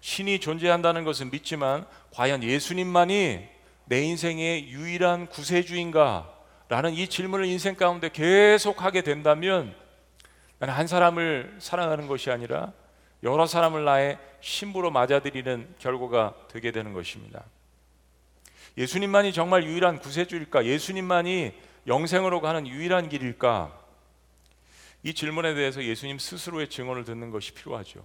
신이 0.00 0.40
존재한다는 0.40 1.04
것은 1.04 1.30
믿지만 1.30 1.86
과연 2.12 2.42
예수님만이 2.42 3.48
내 3.86 4.02
인생의 4.02 4.68
유일한 4.68 5.26
구세주인가? 5.26 6.30
라는 6.68 6.94
이 6.94 7.08
질문을 7.08 7.44
인생 7.44 7.74
가운데 7.74 8.08
계속 8.08 8.82
하게 8.82 9.02
된다면 9.02 9.74
나는 10.58 10.74
한 10.74 10.86
사람을 10.86 11.56
사랑하는 11.58 12.06
것이 12.06 12.30
아니라 12.30 12.72
여러 13.22 13.46
사람을 13.46 13.84
나의 13.84 14.18
신부로 14.40 14.90
맞아들이는 14.90 15.74
결과가 15.78 16.34
되게 16.48 16.70
되는 16.70 16.92
것입니다. 16.92 17.42
예수님만이 18.76 19.32
정말 19.32 19.64
유일한 19.64 19.98
구세주일까? 19.98 20.64
예수님만이 20.64 21.52
영생으로 21.86 22.40
가는 22.40 22.66
유일한 22.66 23.08
길일까? 23.08 23.83
이 25.04 25.12
질문에 25.12 25.52
대해서 25.54 25.84
예수님 25.84 26.18
스스로의 26.18 26.68
증언을 26.68 27.04
듣는 27.04 27.30
것이 27.30 27.52
필요하죠. 27.52 28.02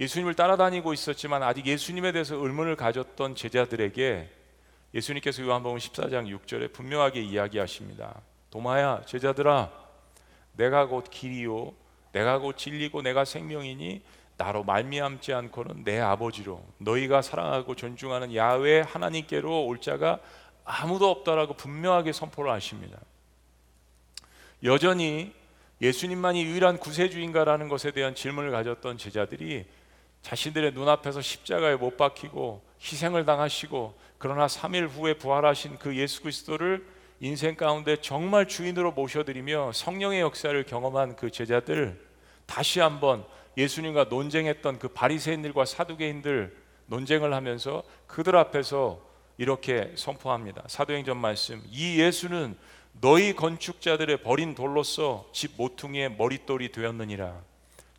예수님을 0.00 0.34
따라다니고 0.34 0.92
있었지만 0.92 1.44
아직 1.44 1.64
예수님에 1.64 2.10
대해서 2.10 2.34
의문을 2.34 2.74
가졌던 2.74 3.36
제자들에게 3.36 4.28
예수님께서 4.94 5.44
요한복음 5.44 5.78
14장 5.78 6.26
6절에 6.36 6.72
분명하게 6.72 7.22
이야기하십니다. 7.22 8.20
도마야 8.50 9.02
제자들아 9.06 9.70
내가 10.54 10.86
곧 10.86 11.04
길이요 11.08 11.72
내가 12.10 12.38
곧 12.38 12.56
진리고 12.58 13.02
내가 13.02 13.24
생명이니 13.24 14.02
나로 14.36 14.64
말미암지 14.64 15.32
않고는 15.32 15.84
내 15.84 16.00
아버지로 16.00 16.64
너희가 16.78 17.22
사랑하고 17.22 17.76
존중하는 17.76 18.34
야훼 18.34 18.80
하나님께로 18.80 19.66
올 19.66 19.80
자가 19.80 20.18
아무도 20.64 21.10
없다라고 21.10 21.54
분명하게 21.54 22.12
선포를 22.12 22.50
하십니다. 22.50 22.98
여전히 24.64 25.32
예수님만이 25.80 26.44
유일한 26.44 26.76
구세주인가라는 26.76 27.68
것에 27.68 27.92
대한 27.92 28.14
질문을 28.14 28.50
가졌던 28.50 28.98
제자들이 28.98 29.64
자신들의 30.22 30.72
눈앞에서 30.72 31.20
십자가에 31.20 31.76
못 31.76 31.96
박히고 31.96 32.62
희생을 32.80 33.24
당하시고 33.24 33.94
그러나 34.18 34.46
3일 34.46 34.88
후에 34.88 35.14
부활하신 35.14 35.78
그 35.78 35.96
예수 35.96 36.22
그리스도를 36.22 36.84
인생 37.20 37.56
가운데 37.56 37.96
정말 37.96 38.46
주인으로 38.46 38.92
모셔드리며 38.92 39.72
성령의 39.72 40.20
역사를 40.20 40.60
경험한 40.64 41.16
그 41.16 41.30
제자들 41.30 42.00
다시 42.46 42.80
한번 42.80 43.24
예수님과 43.56 44.04
논쟁했던 44.04 44.78
그 44.78 44.88
바리새인들과 44.88 45.64
사두개인들 45.64 46.56
논쟁을 46.86 47.34
하면서 47.34 47.82
그들 48.06 48.36
앞에서 48.36 49.00
이렇게 49.36 49.92
선포합니다. 49.94 50.64
사도행전 50.66 51.16
말씀 51.16 51.62
이 51.70 52.00
예수는 52.00 52.56
너희 53.00 53.34
건축자들의 53.34 54.22
버린 54.22 54.54
돌로서 54.54 55.28
집 55.32 55.52
모퉁이의 55.56 56.16
머릿돌이 56.16 56.72
되었느니라. 56.72 57.40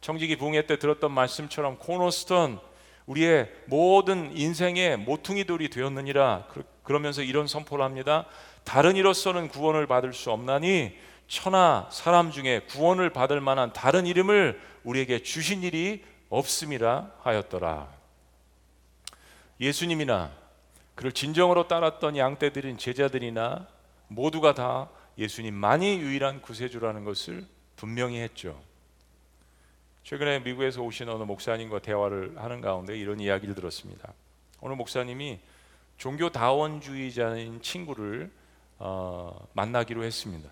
청지기 0.01 0.37
붕해 0.37 0.65
때 0.65 0.77
들었던 0.77 1.11
말씀처럼 1.11 1.77
코너스톤 1.77 2.59
우리의 3.05 3.49
모든 3.65 4.35
인생의 4.35 4.97
모퉁이 4.97 5.45
돌이 5.45 5.69
되었느니라. 5.69 6.47
그러면서 6.83 7.21
이런 7.21 7.47
선포를 7.47 7.83
합니다. 7.83 8.25
다른 8.63 8.95
이로서는 8.95 9.47
구원을 9.47 9.87
받을 9.87 10.13
수 10.13 10.31
없나니 10.31 10.95
천하 11.27 11.87
사람 11.91 12.31
중에 12.31 12.61
구원을 12.69 13.11
받을 13.11 13.39
만한 13.39 13.71
다른 13.71 14.05
이름을 14.05 14.59
우리에게 14.83 15.23
주신 15.23 15.63
일이 15.63 16.03
없음이라 16.29 17.11
하였더라. 17.21 17.87
예수님이나 19.61 20.31
그를 20.95 21.11
진정으로 21.11 21.67
따랐던 21.67 22.17
양떼들인 22.17 22.77
제자들이나 22.77 23.67
모두가 24.09 24.53
다 24.53 24.89
예수님만이 25.17 25.99
유일한 25.99 26.41
구세주라는 26.41 27.05
것을 27.05 27.45
분명히 27.75 28.19
했죠. 28.19 28.59
최근에 30.03 30.39
미국에서 30.39 30.81
오신 30.81 31.07
어느 31.09 31.23
목사님과 31.23 31.79
대화를 31.79 32.33
하는 32.37 32.61
가운데 32.61 32.97
이런 32.97 33.19
이야기를 33.19 33.55
들었습니다. 33.55 34.13
어느 34.59 34.73
목사님이 34.73 35.39
종교 35.97 36.29
다원주의자인 36.29 37.61
친구를 37.61 38.31
어, 38.79 39.47
만나기로 39.53 40.03
했습니다. 40.03 40.49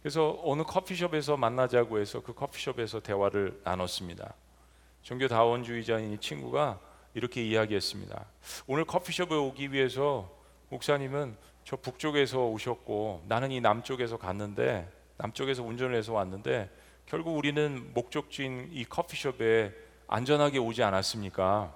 그래서 0.00 0.40
어느 0.44 0.62
커피숍에서 0.62 1.36
만나자고 1.36 1.98
해서 1.98 2.22
그 2.22 2.32
커피숍에서 2.34 3.00
대화를 3.00 3.60
나눴습니다. 3.64 4.34
종교 5.02 5.28
다원주의자인 5.28 6.12
이 6.12 6.18
친구가 6.18 6.78
이렇게 7.14 7.44
이야기했습니다. 7.44 8.24
오늘 8.66 8.84
커피숍에 8.84 9.34
오기 9.34 9.72
위해서 9.72 10.30
목사님은 10.70 11.36
저 11.64 11.76
북쪽에서 11.76 12.46
오셨고 12.46 13.24
나는 13.26 13.50
이 13.50 13.60
남쪽에서 13.60 14.18
갔는데 14.18 14.88
남쪽에서 15.16 15.62
운전을 15.62 15.96
해서 15.96 16.12
왔는데 16.12 16.70
결국 17.06 17.36
우리는 17.36 17.90
목적지인 17.94 18.70
이 18.72 18.84
커피숍에 18.84 19.72
안전하게 20.06 20.58
오지 20.58 20.82
않았습니까? 20.82 21.72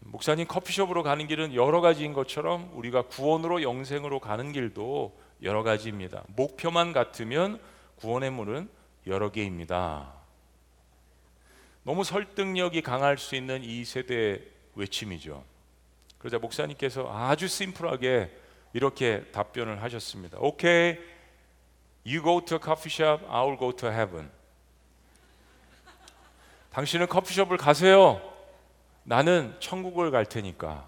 목사님 0.00 0.46
커피숍으로 0.46 1.02
가는 1.02 1.26
길은 1.26 1.54
여러 1.54 1.80
가지인 1.80 2.12
것처럼 2.12 2.70
우리가 2.74 3.02
구원으로 3.02 3.62
영생으로 3.62 4.20
가는 4.20 4.52
길도 4.52 5.18
여러 5.42 5.62
가지입니다. 5.62 6.24
목표만 6.28 6.92
같으면 6.92 7.60
구원의 7.96 8.30
문은 8.30 8.68
여러 9.06 9.30
개입니다. 9.30 10.12
너무 11.82 12.04
설득력이 12.04 12.80
강할 12.82 13.18
수 13.18 13.34
있는 13.34 13.62
이 13.62 13.84
세대의 13.84 14.42
외침이죠. 14.74 15.44
그러자 16.24 16.38
목사님께서 16.38 17.06
아주 17.12 17.46
심플하게 17.46 18.30
이렇게 18.72 19.24
답변을 19.30 19.82
하셨습니다. 19.82 20.38
오케이, 20.40 20.96
you 22.06 22.22
go 22.22 22.42
to 22.42 22.56
a 22.56 22.60
coffee 22.64 22.90
shop, 22.90 23.26
I 23.28 23.42
will 23.42 23.58
go 23.58 23.70
to 23.72 23.90
heaven. 23.90 24.30
당신은 26.72 27.08
커피숍을 27.08 27.58
가세요. 27.58 28.22
나는 29.02 29.54
천국을 29.60 30.10
갈 30.10 30.24
테니까. 30.24 30.86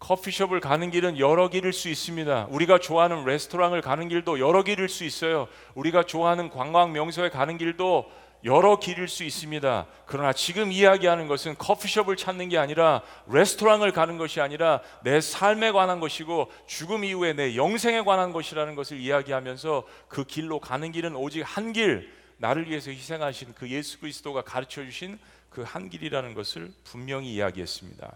커피숍을 0.00 0.58
가는 0.58 0.90
길은 0.90 1.20
여러 1.20 1.48
길일 1.48 1.72
수 1.72 1.88
있습니다. 1.88 2.48
우리가 2.50 2.80
좋아하는 2.80 3.24
레스토랑을 3.24 3.80
가는 3.80 4.08
길도 4.08 4.40
여러 4.40 4.64
길일 4.64 4.88
수 4.88 5.04
있어요. 5.04 5.46
우리가 5.76 6.02
좋아하는 6.02 6.50
관광 6.50 6.90
명소에 6.92 7.30
가는 7.30 7.56
길도 7.58 8.10
여러 8.46 8.78
길일 8.78 9.08
수 9.08 9.22
있습니다. 9.22 9.86
그러나 10.06 10.32
지금 10.32 10.72
이야기하는 10.72 11.28
것은 11.28 11.56
커피숍을 11.58 12.16
찾는 12.16 12.48
게 12.48 12.56
아니라 12.56 13.02
레스토랑을 13.26 13.92
가는 13.92 14.16
것이 14.16 14.40
아니라 14.40 14.80
내 15.02 15.20
삶에 15.20 15.72
관한 15.72 16.00
것이고 16.00 16.50
죽음 16.66 17.04
이후에 17.04 17.34
내 17.34 17.56
영생에 17.56 18.02
관한 18.02 18.32
것이라는 18.32 18.74
것을 18.74 18.98
이야기하면서 18.98 19.84
그 20.08 20.24
길로 20.24 20.60
가는 20.60 20.90
길은 20.90 21.14
오직 21.16 21.42
한 21.42 21.74
길, 21.74 22.10
나를 22.38 22.70
위해서 22.70 22.90
희생하신 22.90 23.54
그 23.54 23.68
예수 23.68 24.00
그리스도가 24.00 24.42
가르쳐 24.42 24.82
주신 24.82 25.18
그 25.56 25.64
한 25.64 25.88
길이라는 25.88 26.34
것을 26.34 26.70
분명히 26.84 27.32
이야기했습니다. 27.32 28.14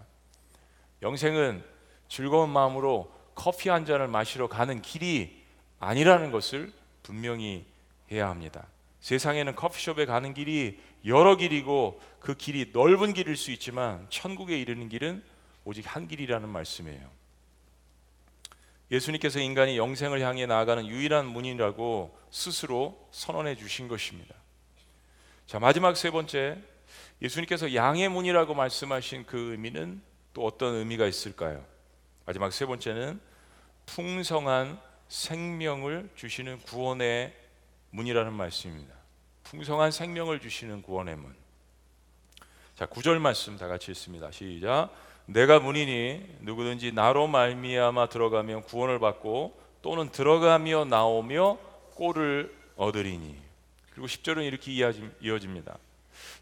영생은 1.01 1.63
즐거운 2.07 2.51
마음으로 2.51 3.11
커피 3.33 3.69
한 3.69 3.85
잔을 3.85 4.07
마시러 4.07 4.47
가는 4.47 4.81
길이 4.83 5.43
아니라는 5.79 6.31
것을 6.31 6.71
분명히 7.01 7.65
해야 8.11 8.29
합니다. 8.29 8.67
세상에는 9.01 9.55
커피숍에 9.55 10.05
가는 10.05 10.33
길이 10.33 10.79
여러 11.05 11.35
길이고 11.35 11.99
그 12.19 12.35
길이 12.35 12.69
넓은 12.71 13.13
길일 13.13 13.35
수 13.35 13.51
있지만 13.51 14.05
천국에 14.09 14.59
이르는 14.59 14.89
길은 14.89 15.23
오직 15.65 15.93
한 15.93 16.07
길이라는 16.07 16.47
말씀이에요. 16.47 17.09
예수님께서 18.91 19.39
인간이 19.39 19.77
영생을 19.77 20.21
향해 20.21 20.45
나아가는 20.45 20.85
유일한 20.85 21.25
문이라고 21.25 22.17
스스로 22.29 23.07
선언해 23.11 23.55
주신 23.55 23.87
것입니다. 23.87 24.35
자, 25.47 25.59
마지막 25.59 25.97
세 25.97 26.11
번째 26.11 26.57
예수님께서 27.21 27.73
양의 27.73 28.09
문이라고 28.09 28.53
말씀하신 28.53 29.25
그 29.25 29.51
의미는 29.51 30.01
또 30.33 30.45
어떤 30.45 30.75
의미가 30.75 31.07
있을까요? 31.07 31.65
마지막 32.25 32.53
세 32.53 32.65
번째는 32.65 33.19
풍성한 33.85 34.79
생명을 35.07 36.09
주시는 36.15 36.59
구원의 36.59 37.40
문이라는 37.91 38.33
말씀입니다. 38.33 38.93
풍성한 39.43 39.91
생명을 39.91 40.39
주시는 40.39 40.81
구원의 40.81 41.15
문. 41.17 41.35
자, 42.75 42.85
구절 42.85 43.19
말씀 43.19 43.57
다 43.57 43.67
같이 43.67 43.91
읽습니다. 43.91 44.31
시작. 44.31 44.89
내가 45.25 45.59
문이니 45.59 46.37
누구든지 46.41 46.93
나로 46.93 47.27
말미암아 47.27 48.09
들어가면 48.09 48.63
구원을 48.63 48.99
받고 48.99 49.59
또는 49.81 50.09
들어가며 50.11 50.85
나오며 50.85 51.57
꼴을 51.95 52.53
얻으리니. 52.75 53.37
그리고 53.91 54.07
10절은 54.07 54.45
이렇게 54.45 54.71
이어집니다. 55.21 55.77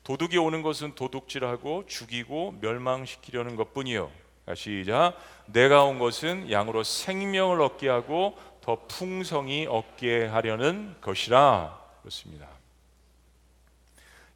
도둑이 0.04 0.38
오는 0.38 0.62
것은 0.62 0.96
도둑질하고 0.96 1.86
죽이고 1.88 2.58
멸망시키려는 2.62 3.56
것뿐이요. 3.56 4.12
시작. 4.56 5.14
내가 5.46 5.84
온 5.84 6.00
것은 6.00 6.52
양으로 6.52 6.84
생명을 6.84 7.62
얻게 7.62 7.88
하고 7.88 8.38
더 8.70 8.76
풍성히 8.86 9.66
얻게 9.66 10.28
하려는 10.28 10.96
것이라 11.02 11.76
그렇습니다. 12.02 12.48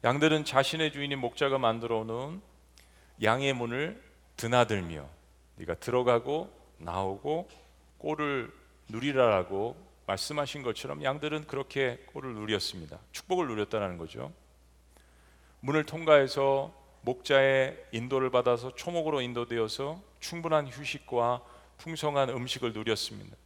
양들은 0.02 0.44
자신의 0.44 0.92
주인인 0.92 1.20
목자가 1.20 1.58
만들어 1.58 2.02
놓은 2.02 2.42
양의 3.22 3.52
문을 3.52 4.02
드나들며 4.36 5.08
네가 5.54 5.74
들어가고 5.74 6.52
나오고 6.78 7.48
꼴을 7.98 8.52
누리라라고 8.88 9.76
말씀하신 10.06 10.64
것처럼 10.64 11.04
양들은 11.04 11.46
그렇게 11.46 12.04
꼴을 12.12 12.34
누렸습니다. 12.34 12.98
축복을 13.12 13.46
누렸다는 13.46 13.98
거죠. 13.98 14.32
문을 15.60 15.84
통과해서 15.84 16.74
목자의 17.02 17.86
인도를 17.92 18.30
받아서 18.30 18.74
초목으로 18.74 19.20
인도되어서 19.20 20.02
충분한 20.18 20.66
휴식과 20.66 21.40
풍성한 21.78 22.30
음식을 22.30 22.72
누렸습니다. 22.72 23.36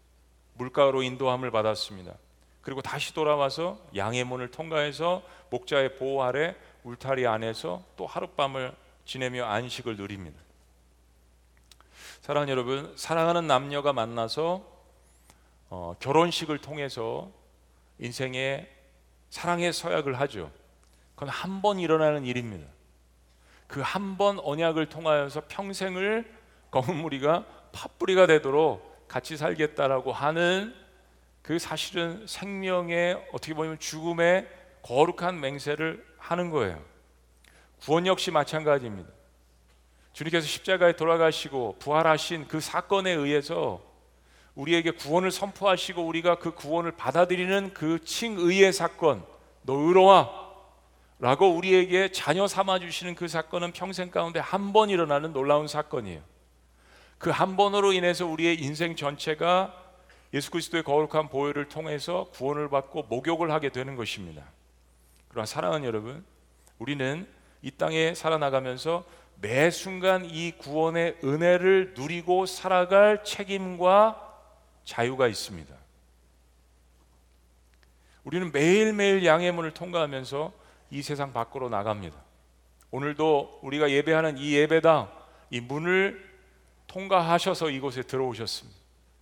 물가로 0.59 1.03
인도함을 1.03 1.51
받았습니다. 1.51 2.14
그리고 2.62 2.83
다시 2.83 3.14
돌아와서 3.14 3.79
양의 3.97 4.25
문을 4.25 4.51
통과해서 4.51 5.23
목자의 5.51 5.97
보호 5.97 6.23
아래 6.23 6.55
울타리 6.85 7.27
안에서 7.27 7.83
또 7.97 8.07
하룻밤을 8.07 8.75
지내며 9.05 9.47
안식을 9.47 9.97
누립니다. 9.97 10.38
사랑하는 12.21 12.51
여러분, 12.53 12.92
사랑하는 12.97 13.47
남녀가 13.47 13.92
만나서 13.92 14.62
어, 15.71 15.94
결혼식을 16.01 16.59
통해서 16.59 17.31
인생의 17.99 18.68
사랑의 19.31 19.73
서약을 19.73 20.18
하죠. 20.21 20.51
그건 21.14 21.29
한 21.31 21.62
번 21.62 21.79
일어나는 21.79 22.25
일입니다. 22.25 22.66
그 23.66 23.81
한 23.83 24.16
번 24.16 24.38
언약을 24.40 24.88
통하여서 24.88 25.42
평생을 25.49 26.31
검은 26.71 26.97
무리가 26.97 27.44
팥뿌리가 27.73 28.27
되도록 28.27 28.88
같이 29.09 29.37
살겠다라고 29.37 30.12
하는 30.12 30.75
그 31.42 31.59
사실은 31.59 32.27
생명의 32.27 33.14
어떻게 33.33 33.55
보면 33.55 33.79
죽음의 33.79 34.47
거룩한 34.83 35.40
맹세를 35.40 36.05
하는 36.18 36.51
거예요. 36.51 36.83
구원 37.81 38.07
역시 38.07 38.31
마찬가지입니다. 38.31 39.09
주님께서 40.12 40.47
십자가에 40.47 40.94
돌아가시고 40.97 41.77
부활하신 41.79 42.49
그 42.49 42.61
사건에 42.61 43.11
의해서 43.12 43.83
우리에게 44.55 44.90
구원을 44.90 45.31
선포하시고 45.31 46.05
우리가 46.05 46.38
그 46.38 46.51
구원을 46.53 46.92
받아들이는 46.92 47.73
그 47.73 48.05
칭의의 48.05 48.73
사건, 48.73 49.25
너 49.62 49.75
의로와 49.75 50.49
라고 51.21 51.49
우리에게 51.55 52.11
자녀 52.12 52.47
삼아 52.47 52.79
주시는 52.81 53.14
그 53.14 53.29
사건은 53.29 53.73
평생 53.73 54.11
가운데 54.11 54.40
한 54.40 54.73
번 54.73 54.90
일어나는 54.90 55.33
놀라운 55.33 55.66
사건이에요. 55.66 56.21
그 57.18 57.31
한 57.31 57.57
번으로 57.57 57.92
인해서 57.92 58.26
우리의 58.26 58.61
인생 58.61 58.94
전체가 58.96 59.74
예수 60.35 60.50
그리스도의 60.50 60.83
거룩한 60.85 61.28
보혈을 61.28 61.68
통해서 61.68 62.28
구원을 62.33 62.68
받고 62.68 63.04
목욕을 63.04 63.50
하게 63.50 63.70
되는 63.70 63.96
것입니다. 63.96 64.44
그러나 65.28 65.46
사랑하는 65.46 65.87
여러분, 65.87 66.24
우리는 66.78 67.26
이 67.62 67.70
땅에 67.70 68.14
살아나가면서 68.14 69.04
매 69.40 69.70
순간 69.70 70.24
이 70.24 70.52
구원의 70.52 71.18
은혜를 71.24 71.94
누리고 71.96 72.46
살아갈 72.46 73.24
책임과 73.24 74.24
자유가 74.85 75.28
있습니다. 75.28 75.74
우리는 78.24 78.52
매일매일 78.52 79.24
양의 79.24 79.52
문을 79.52 79.72
통과하면서 79.72 80.52
이 80.90 81.02
세상 81.02 81.33
밖으로 81.33 81.68
나갑니다. 81.68 82.16
오늘도 82.90 83.61
우리가 83.62 83.90
예배하는 83.90 84.38
이 84.38 84.54
예배당 84.54 85.11
이 85.50 85.61
문을 85.61 86.28
통과하셔서 86.88 87.70
이곳에 87.70 88.03
들어오셨습니다. 88.03 88.79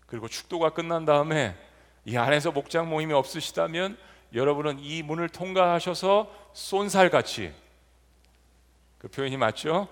그리고 0.06 0.28
축도가 0.28 0.70
끝난 0.70 1.04
다음에 1.04 1.56
이 2.04 2.16
안에서 2.16 2.52
목장 2.52 2.88
모임이 2.88 3.12
없으시다면 3.12 3.98
여러분은 4.32 4.78
이 4.78 5.02
문을 5.02 5.28
통과하셔서 5.28 6.50
쏜살같이 6.54 7.52
그 8.98 9.08
표현이 9.08 9.36
맞죠? 9.36 9.88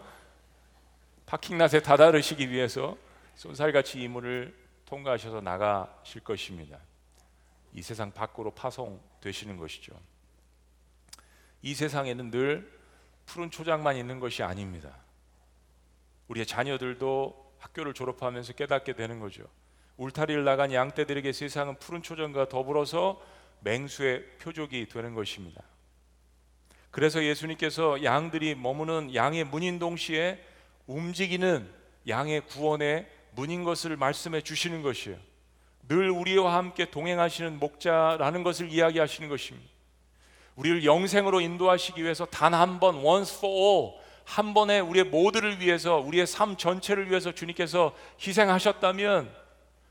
파킹낫에 1.27 1.81
다다르시기 1.83 2.51
위해서 2.51 2.97
쏜살같이 3.35 4.01
이 4.01 4.09
문을 4.09 4.57
통과하셔서 4.87 5.41
나가실 5.41 6.23
것입니다. 6.23 6.79
이 7.73 7.83
세상 7.83 8.13
밖으로 8.13 8.53
파송되시는 8.53 9.57
것이죠. 9.57 9.93
이 11.63 11.75
세상에는 11.75 12.31
늘 12.31 12.81
푸른 13.27 13.51
초장만 13.51 13.97
있는 13.97 14.21
것이 14.21 14.43
아닙니다. 14.43 14.97
우리의 16.29 16.47
자녀들도 16.47 17.44
학교를 17.65 17.95
졸업하면서 17.95 18.53
깨닫게 18.55 18.93
되는 18.95 19.21
거죠. 19.21 19.43
울타리를 19.97 20.45
나간 20.45 20.73
양떼들에게 20.73 21.33
세상은 21.33 21.77
푸른 21.79 22.03
초장과 22.03 22.49
더불어서 22.49 23.21
맹수의 23.61 24.25
표적이 24.39 24.87
되는 24.89 25.15
것입니다. 25.15 25.63
그래서 26.91 27.25
예수님께서 27.25 28.05
양들이 28.05 28.55
머무는 28.55 29.15
양의 29.15 29.45
문인 29.45 29.79
동시에 29.79 30.45
움직이는 30.87 31.69
양의 32.07 32.43
구원의 32.47 33.09
문인 33.33 33.65
것을 33.65 33.97
말씀해 33.97 34.43
주시는 34.43 34.83
것이에요. 34.83 35.17
늘 35.89 36.11
우리와 36.11 36.55
함께 36.55 36.91
동행하시는 36.91 37.59
목자라는 37.59 38.43
것을 38.43 38.71
이야기하시는 38.71 39.29
것입니다. 39.29 39.69
우리를 40.57 40.85
영생으로 40.85 41.41
인도하시기 41.41 42.03
위해서 42.03 42.27
단 42.27 42.55
한 42.55 42.79
번 42.79 42.97
once 43.05 43.37
for 43.39 43.53
all 43.53 44.04
한 44.25 44.55
번에 44.55 44.81
우리의 44.81 45.05
모두를 45.07 45.61
위해서 45.61 45.99
우리의 45.99 46.27
삶 46.27 46.57
전체를 46.57 47.11
위해서 47.11 47.33
주님께서 47.33 47.95
희생하셨다면 48.21 49.45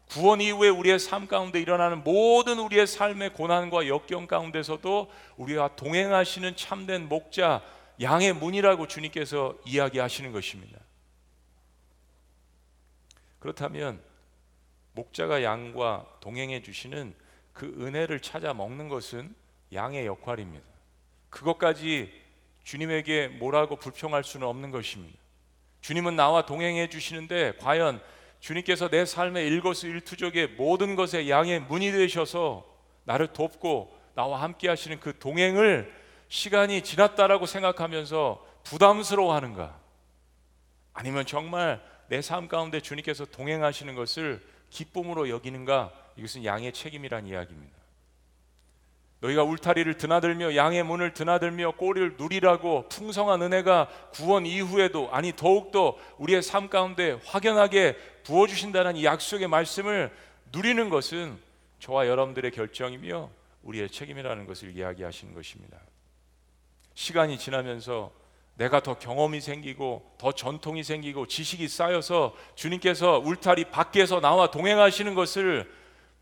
구원 0.10 0.41
이후에 0.41 0.69
우리의 0.69 1.00
삶 1.00 1.28
가운데 1.28 1.60
일어나는 1.60 2.04
모든 2.04 2.60
우리의 2.60 2.88
삶의 2.88 3.34
고난과 3.34 3.88
역경 3.88 4.28
가운데서도 4.28 5.12
우리와 5.38 5.76
동행하시는 5.76 6.56
참된 6.56 7.08
목자 7.08 7.62
양의 8.02 8.34
문이라고 8.34 8.88
주님께서 8.88 9.58
이야기하시는 9.65 10.32
것입니다. 10.32 10.80
그렇다면 13.39 14.02
목자가 14.93 15.43
양과 15.43 16.06
동행해 16.19 16.62
주시는 16.62 17.13
그 17.52 17.65
은혜를 17.80 18.19
찾아 18.19 18.54
먹는 18.54 18.89
것은 18.89 19.36
양의 19.74 20.06
역할입니다. 20.06 20.65
그것까지 21.30 22.23
주님에게 22.63 23.28
뭐라고 23.28 23.76
불평할 23.76 24.23
수는 24.23 24.47
없는 24.47 24.71
것입니다. 24.71 25.17
주님은 25.82 26.15
나와 26.15 26.45
동행해 26.45 26.89
주시는데 26.89 27.58
과연 27.60 28.02
주님께서 28.39 28.89
내 28.89 29.06
삶의 29.06 29.47
일거수일투족의 29.47 30.49
모든 30.58 30.95
것에 30.95 31.30
양의 31.30 31.62
문이 31.62 31.91
되셔서 31.91 32.65
나를 33.06 33.28
돕고 33.28 33.97
나와 34.15 34.41
함께 34.41 34.67
하시는 34.69 34.99
그 34.99 35.17
동행을 35.19 35.93
시간이 36.30 36.82
지났다라고 36.84 37.45
생각하면서 37.45 38.45
부담스러워하는가? 38.63 39.80
아니면 40.93 41.26
정말 41.26 41.82
내 42.08 42.21
삶 42.21 42.47
가운데 42.47 42.80
주님께서 42.80 43.26
동행하시는 43.26 43.95
것을 43.95 44.45
기쁨으로 44.69 45.30
여기는가? 45.30 45.91
이것은 46.15 46.45
양의 46.45 46.73
책임이란 46.73 47.28
이야기입니다. 47.28 47.83
너희가 49.24 49.44
울타리를 49.44 49.98
드나들며 49.98 50.56
양의 50.56 50.84
문을 50.84 51.14
드나들며 51.14 51.72
꼬리를 51.72 52.16
누리라고 52.18 52.90
풍성한 52.90 53.42
은혜가 53.42 53.88
구원 54.12 54.46
이후에도 54.46 55.10
아니 55.12 55.34
더욱더 55.34 55.98
우리의 56.18 56.44
삶 56.44 56.70
가운데 56.70 57.18
확연하게 57.26 57.96
부어 58.24 58.48
주신다는 58.48 58.98
이 58.98 59.06
약속의 59.06 59.48
말씀을 59.48 60.12
누리는 60.52 60.90
것은 60.90 61.38
저와 61.80 62.08
여러분들의 62.08 62.52
결정이며 62.52 63.30
우리의 63.64 63.90
책임이라는 63.90 64.46
것을 64.46 64.76
이야기하시는 64.76 65.34
것입니다. 65.34 65.80
시간이 66.94 67.38
지나면서 67.38 68.12
내가 68.56 68.82
더 68.82 69.00
경험이 69.00 69.40
생기고 69.42 70.16
더 70.18 70.32
전통이 70.34 70.84
생기고 70.84 71.28
지식이 71.28 71.70
쌓여서 71.70 72.36
주님께서 72.56 73.20
울타리 73.20 73.66
밖에서 73.66 74.20
나와 74.20 74.52
동행하시는 74.52 75.16
것을 75.16 75.72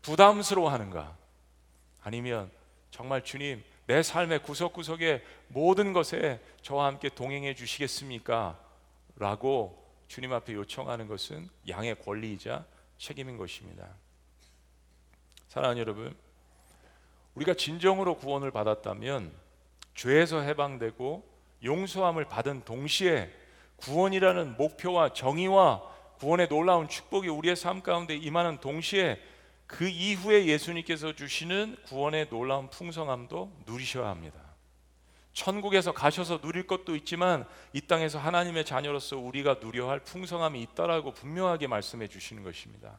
부담스러워하는가? 0.02 1.16
아니면 2.02 2.50
정말 2.92 3.24
주님 3.24 3.64
내 3.86 4.02
삶의 4.02 4.42
구석구석의 4.42 5.24
모든 5.48 5.92
것에 5.92 6.40
저와 6.60 6.86
함께 6.86 7.08
동행해 7.08 7.54
주시겠습니까? 7.54 8.60
라고 9.16 9.82
주님 10.08 10.32
앞에 10.32 10.52
요청하는 10.52 11.08
것은 11.08 11.48
양의 11.68 11.98
권리이자 12.00 12.64
책임인 12.98 13.38
것입니다. 13.38 13.88
사랑하는 15.48 15.80
여러분, 15.80 16.14
우리가 17.34 17.54
진정으로 17.54 18.18
구원을 18.18 18.50
받았다면 18.50 19.32
죄에서 19.94 20.40
해방되고 20.40 21.26
용서함을 21.64 22.26
받은 22.26 22.64
동시에 22.64 23.32
구원이라는 23.76 24.56
목표와 24.58 25.14
정의와 25.14 25.82
구원의 26.18 26.48
놀라운 26.48 26.88
축복이 26.88 27.28
우리의 27.28 27.56
삶 27.56 27.82
가운데 27.82 28.14
임하는 28.14 28.58
동시에 28.58 29.18
그 29.72 29.88
이후에 29.88 30.44
예수님께서 30.44 31.14
주시는 31.14 31.78
구원의 31.86 32.28
놀라운 32.28 32.68
풍성함도 32.68 33.50
누리셔야 33.66 34.06
합니다. 34.06 34.38
천국에서 35.32 35.92
가셔서 35.92 36.42
누릴 36.42 36.66
것도 36.66 36.94
있지만 36.96 37.46
이 37.72 37.80
땅에서 37.80 38.18
하나님의 38.18 38.66
자녀로서 38.66 39.16
우리가 39.16 39.60
누려야 39.62 39.88
할 39.88 40.00
풍성함이 40.00 40.60
있다라고 40.60 41.14
분명하게 41.14 41.68
말씀해 41.68 42.08
주시는 42.08 42.42
것입니다. 42.42 42.98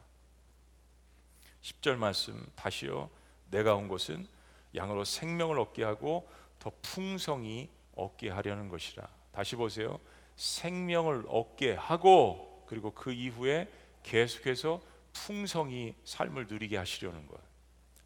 10절 1.62 1.94
말씀 1.94 2.44
다시요. 2.56 3.08
내가 3.52 3.76
온 3.76 3.86
것은 3.86 4.26
양으로 4.74 5.04
생명을 5.04 5.60
얻게 5.60 5.84
하고 5.84 6.28
더 6.58 6.72
풍성히 6.82 7.70
얻게 7.94 8.30
하려는 8.30 8.68
것이라. 8.68 9.06
다시 9.30 9.54
보세요. 9.54 10.00
생명을 10.34 11.26
얻게 11.28 11.74
하고 11.74 12.64
그리고 12.66 12.90
그 12.90 13.12
이후에 13.12 13.70
계속해서 14.02 14.80
풍성히 15.26 15.94
삶을 16.04 16.48
누리게 16.48 16.76
하시려는 16.76 17.26
것. 17.26 17.40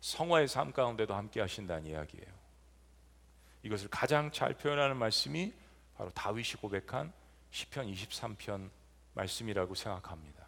성화의 0.01 0.47
삶 0.47 0.73
가운데도 0.73 1.15
함께 1.15 1.41
하신다는 1.41 1.91
이야기예요. 1.91 2.33
이것을 3.65 3.89
가장 3.89 4.31
잘 4.31 4.55
표현하는 4.55 4.97
말씀이 4.97 5.53
바로 5.97 6.11
다윗이 6.11 6.53
고백한 6.61 7.13
시편 7.51 7.93
23편 7.93 8.71
말씀이라고 9.15 9.75
생각합니다. 9.75 10.47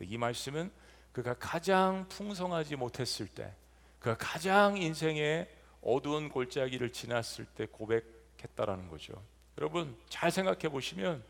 이 0.00 0.18
말씀은 0.18 0.72
그가 1.12 1.34
가장 1.34 2.08
풍성하지 2.08 2.74
못했을 2.74 3.28
때, 3.28 3.54
그가 4.00 4.16
가장 4.16 4.76
인생의 4.76 5.48
어두운 5.80 6.28
골짜기를 6.28 6.90
지났을 6.92 7.44
때 7.44 7.66
고백했다라는 7.66 8.88
거죠. 8.88 9.22
여러분 9.58 9.96
잘 10.08 10.32
생각해 10.32 10.70
보시면 10.70 11.22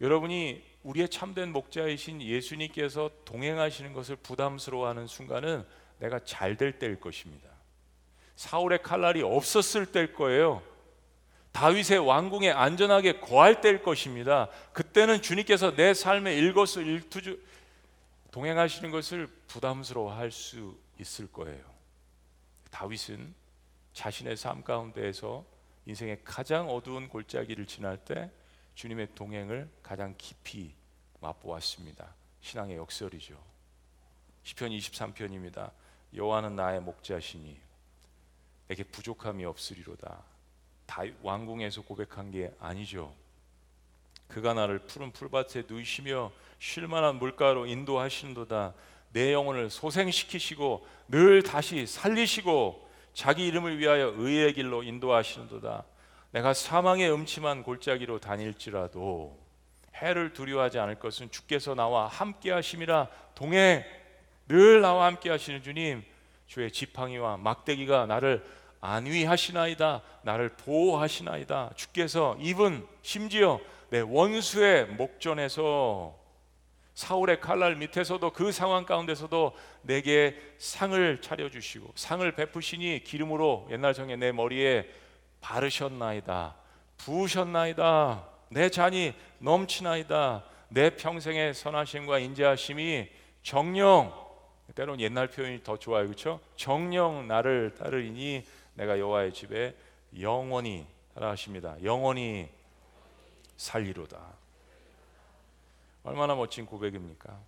여러분이 0.00 0.64
우리의 0.88 1.10
참된 1.10 1.52
목자이신 1.52 2.22
예수님께서 2.22 3.10
동행하시는 3.26 3.92
것을 3.92 4.16
부담스러워하는 4.16 5.06
순간은 5.06 5.66
내가 5.98 6.18
잘 6.24 6.56
될 6.56 6.78
때일 6.78 6.98
것입니다. 6.98 7.46
사울의 8.36 8.82
칼날이 8.82 9.20
없었을 9.20 9.84
때일 9.84 10.14
거예요. 10.14 10.62
다윗의 11.52 11.98
왕궁에 11.98 12.50
안전하게 12.50 13.20
거할 13.20 13.60
때일 13.60 13.82
것입니다. 13.82 14.48
그때는 14.72 15.20
주님께서 15.20 15.76
내 15.76 15.92
삶의 15.92 16.38
일거수 16.38 16.80
일투주 16.80 17.38
동행하시는 18.30 18.90
것을 18.90 19.26
부담스러워할 19.46 20.30
수 20.30 20.74
있을 20.98 21.30
거예요. 21.30 21.64
다윗은 22.70 23.34
자신의 23.92 24.38
삶 24.38 24.64
가운데에서 24.64 25.44
인생의 25.84 26.20
가장 26.24 26.70
어두운 26.70 27.08
골짜기를 27.08 27.66
지날 27.66 27.98
때 27.98 28.30
주님의 28.74 29.08
동행을 29.14 29.68
가장 29.82 30.14
깊이 30.16 30.77
맛보았습니다. 31.20 32.14
신앙의 32.40 32.76
역설이죠. 32.76 33.36
시편 34.42 34.70
23편입니다. 34.70 35.70
여호와는 36.14 36.56
나의 36.56 36.80
목자시니 36.80 37.58
내게 38.68 38.84
부족함이 38.84 39.44
없으리로다. 39.44 40.22
다 40.86 41.02
왕궁에서 41.22 41.82
고백한 41.82 42.30
게 42.30 42.54
아니죠. 42.58 43.14
그가 44.28 44.54
나를 44.54 44.78
푸른 44.80 45.10
풀밭에 45.12 45.64
누이시며 45.68 46.32
쉴만한 46.58 47.16
물가로 47.16 47.66
인도하시는도다. 47.66 48.74
내 49.12 49.32
영혼을 49.32 49.70
소생시키시고 49.70 50.86
늘 51.08 51.42
다시 51.42 51.86
살리시고 51.86 52.88
자기 53.14 53.46
이름을 53.46 53.78
위하여 53.78 54.12
의의 54.16 54.52
길로 54.52 54.82
인도하시는도다. 54.82 55.84
내가 56.30 56.52
사망의 56.52 57.10
음침한 57.10 57.62
골짜기로 57.62 58.20
다닐지라도 58.20 59.47
해를 60.00 60.32
두려워하지 60.32 60.78
않을 60.78 60.96
것은 60.96 61.30
주께서 61.30 61.74
나와 61.74 62.06
함께 62.06 62.50
하심이라 62.52 63.08
동행 63.34 63.84
늘 64.48 64.80
나와 64.80 65.06
함께 65.06 65.30
하시는 65.30 65.62
주님 65.62 66.04
주의 66.46 66.70
지팡이와 66.70 67.36
막대기가 67.36 68.06
나를 68.06 68.44
안위하시나이다 68.80 70.02
나를 70.22 70.50
보호하시나이다. 70.50 71.72
주께서 71.74 72.36
이분 72.40 72.86
심지어 73.02 73.60
내 73.90 74.00
원수의 74.00 74.86
목전에서 74.86 76.16
사울의 76.94 77.40
칼날 77.40 77.76
밑에서도 77.76 78.30
그 78.32 78.50
상황 78.50 78.84
가운데서도 78.84 79.56
내게 79.82 80.36
상을 80.58 81.20
차려 81.20 81.48
주시고 81.48 81.92
상을 81.94 82.30
베푸시니 82.32 83.04
기름으로 83.04 83.68
옛날 83.70 83.94
정에 83.94 84.16
내 84.16 84.32
머리에 84.32 84.88
바르셨나이다 85.40 86.56
부으셨나이다 86.96 88.37
내 88.50 88.70
잔이 88.70 89.14
넘치나이다. 89.38 90.44
내 90.68 90.90
평생의 90.90 91.54
선하심과 91.54 92.18
인자하심이 92.18 93.08
정령 93.42 94.12
때론 94.74 95.00
옛날 95.00 95.28
표현이 95.28 95.62
더 95.62 95.78
좋아요. 95.78 96.04
그렇죠? 96.04 96.40
정령 96.56 97.26
나를 97.26 97.74
따르리니 97.78 98.44
내가 98.74 98.98
여호와의 98.98 99.32
집에 99.32 99.74
영원히 100.20 100.86
따라하십니다. 101.14 101.76
영원히 101.82 102.48
살리로다. 103.56 104.18
얼마나 106.04 106.34
멋진 106.34 106.64
고백입니까? 106.64 107.38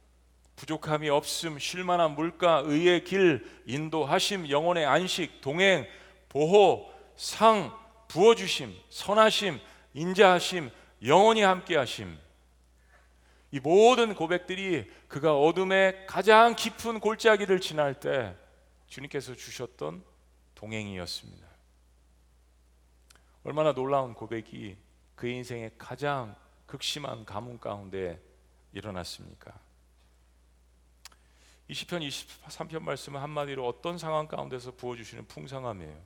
부족함이 0.56 1.08
없음, 1.08 1.58
쉴만한 1.58 2.14
물가, 2.14 2.62
의의 2.64 3.04
길, 3.04 3.46
인도하심, 3.64 4.50
영혼의 4.50 4.84
안식, 4.84 5.40
동행, 5.40 5.86
보호, 6.28 6.90
상, 7.16 7.72
부어주심, 8.08 8.74
선하심, 8.90 9.58
인자하심, 9.94 10.70
영원히 11.04 11.42
함께 11.42 11.76
하심. 11.76 12.18
이 13.52 13.58
모든 13.58 14.14
고백들이 14.14 14.90
그가 15.08 15.36
어둠의 15.36 16.06
가장 16.06 16.54
깊은 16.54 17.00
골짜기를 17.00 17.60
지날 17.60 17.98
때 17.98 18.36
주님께서 18.86 19.34
주셨던 19.34 20.04
동행이었습니다. 20.54 21.46
얼마나 23.42 23.72
놀라운 23.72 24.14
고백이 24.14 24.76
그 25.16 25.26
인생의 25.26 25.72
가장 25.78 26.36
극심한 26.66 27.24
가뭄 27.24 27.58
가운데 27.58 28.20
일어났습니까? 28.72 29.58
이 31.66 31.74
시편 31.74 32.00
23편 32.00 32.82
말씀은 32.82 33.20
한마디로 33.20 33.66
어떤 33.66 33.96
상황 33.96 34.28
가운데서 34.28 34.72
부어 34.72 34.96
주시는 34.96 35.26
풍성함이에요. 35.26 35.96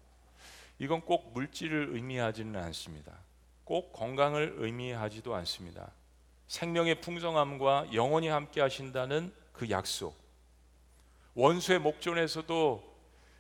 이건 0.79 1.01
꼭 1.01 1.33
물질을 1.33 1.91
의미하지는 1.93 2.61
않습니다. 2.65 3.19
꼭 3.65 3.93
건강을 3.93 4.55
의미하지도 4.59 5.35
않습니다. 5.35 5.93
생명의 6.47 7.01
풍성함과 7.01 7.89
영원히 7.95 8.29
함께 8.29 8.61
하신다는 8.61 9.33
그 9.53 9.71
약속. 9.71 10.17
원수의 11.35 11.81
목전에서도 11.81 12.95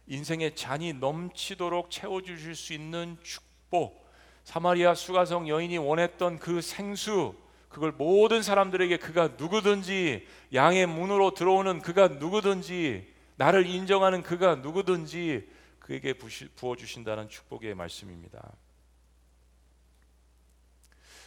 인생의 0.06 0.56
잔이 0.56 0.94
넘치도록 0.94 1.90
채워 1.90 2.22
주실 2.22 2.54
수 2.54 2.72
있는 2.72 3.16
축복. 3.22 4.04
사마리아 4.44 4.94
수가성 4.94 5.48
여인이 5.48 5.78
원했던 5.78 6.38
그 6.38 6.60
생수 6.60 7.34
그걸 7.68 7.92
모든 7.92 8.42
사람들에게 8.42 8.98
그가 8.98 9.30
누구든지 9.38 10.26
양의 10.52 10.86
문으로 10.86 11.34
들어오는 11.34 11.80
그가 11.80 12.08
누구든지 12.08 13.12
나를 13.36 13.66
인정하는 13.66 14.22
그가 14.22 14.56
누구든지 14.56 15.48
그에게 15.80 16.12
부어 16.12 16.76
주신다는 16.76 17.28
축복의 17.28 17.74
말씀입니다. 17.74 18.52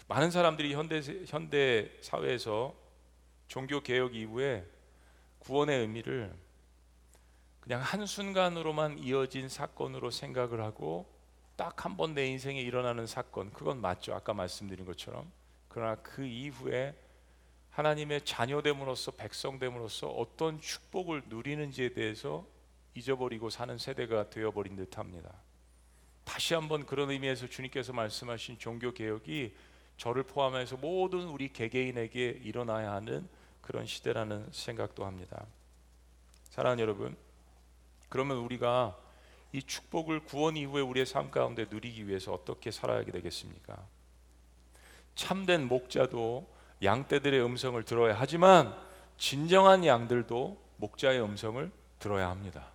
많은 0.07 0.31
사람들이 0.31 0.73
현대 0.73 1.01
현대 1.27 1.91
사회에서 2.01 2.73
종교 3.47 3.81
개혁 3.81 4.15
이후에 4.15 4.65
구원의 5.39 5.79
의미를 5.81 6.33
그냥 7.59 7.81
한순간으로만 7.81 8.99
이어진 8.99 9.49
사건으로 9.49 10.11
생각을 10.11 10.61
하고 10.61 11.05
딱 11.57 11.85
한 11.85 11.97
번 11.97 12.13
내 12.13 12.27
인생에 12.27 12.61
일어나는 12.61 13.07
사건 13.07 13.51
그건 13.51 13.81
맞죠. 13.81 14.13
아까 14.13 14.33
말씀드린 14.33 14.85
것처럼. 14.85 15.29
그러나 15.67 15.95
그 15.95 16.23
이후에 16.25 16.95
하나님의 17.71 18.25
자녀됨으로써 18.25 19.11
백성됨으로써 19.11 20.07
어떤 20.07 20.61
축복을 20.61 21.23
누리는지에 21.27 21.89
대해서 21.93 22.45
잊어버리고 22.95 23.49
사는 23.49 23.77
세대가 23.77 24.29
되어버린 24.29 24.75
듯합니다. 24.75 25.31
다시 26.23 26.53
한번 26.53 26.85
그런 26.85 27.09
의미에서 27.11 27.47
주님께서 27.47 27.91
말씀하신 27.93 28.59
종교 28.59 28.93
개혁이 28.93 29.55
저를 29.97 30.23
포함해서 30.23 30.77
모든 30.77 31.27
우리 31.27 31.51
개개인에게 31.51 32.41
일어나야 32.43 32.93
하는 32.93 33.27
그런 33.62 33.86
시대라는 33.86 34.47
생각도 34.51 35.05
합니다. 35.05 35.45
사랑하는 36.51 36.81
여러분, 36.81 37.17
그러면 38.10 38.38
우리가 38.38 38.97
이 39.51 39.62
축복을 39.62 40.21
구원 40.21 40.55
이후에 40.55 40.81
우리의 40.81 41.05
삶 41.05 41.31
가운데 41.31 41.65
누리기 41.69 42.07
위해서 42.07 42.33
어떻게 42.33 42.71
살아야 42.71 43.03
되겠습니까? 43.03 43.77
참된 45.15 45.67
목자도 45.67 46.47
양떼들의 46.83 47.43
음성을 47.43 47.81
들어야 47.83 48.15
하지만 48.17 48.75
진정한 49.17 49.83
양들도 49.83 50.62
목자의 50.77 51.21
음성을 51.21 51.71
들어야 51.99 52.29
합니다. 52.29 52.71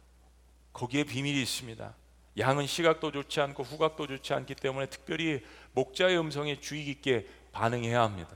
거기에 0.72 1.04
비밀이 1.04 1.40
있습니다. 1.40 1.94
양은 2.38 2.66
시각도 2.66 3.12
좋지 3.12 3.40
않고 3.40 3.62
후각도 3.62 4.06
좋지 4.06 4.32
않기 4.32 4.54
때문에 4.54 4.86
특별히 4.86 5.42
목자의 5.72 6.18
음성에 6.18 6.60
주의 6.60 6.84
깊게 6.84 7.26
반응해야 7.52 8.02
합니다. 8.02 8.30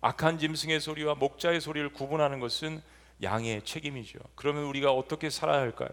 악한 0.00 0.38
짐승의 0.38 0.80
소리와 0.80 1.14
목자의 1.14 1.60
소리를 1.60 1.92
구분하는 1.92 2.40
것은 2.40 2.82
양의 3.22 3.62
책임이죠. 3.64 4.18
그러면 4.34 4.64
우리가 4.64 4.92
어떻게 4.92 5.30
살아야 5.30 5.60
할까요? 5.60 5.88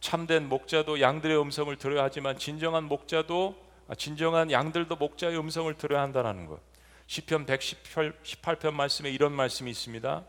참된 0.00 0.48
목자도 0.48 1.00
양들의 1.00 1.40
음성을 1.40 1.74
들어야 1.76 2.02
하지만 2.04 2.36
진정한 2.36 2.84
목자도 2.84 3.56
아, 3.88 3.94
진정한 3.94 4.50
양들도 4.50 4.96
목자의 4.96 5.38
음성을 5.38 5.72
들어야 5.74 6.02
한다는 6.02 6.46
것. 6.46 6.60
시편 7.06 7.46
118편 7.46 8.72
말씀에 8.72 9.10
이런 9.10 9.32
말씀이 9.32 9.70
있습니다. 9.70 10.24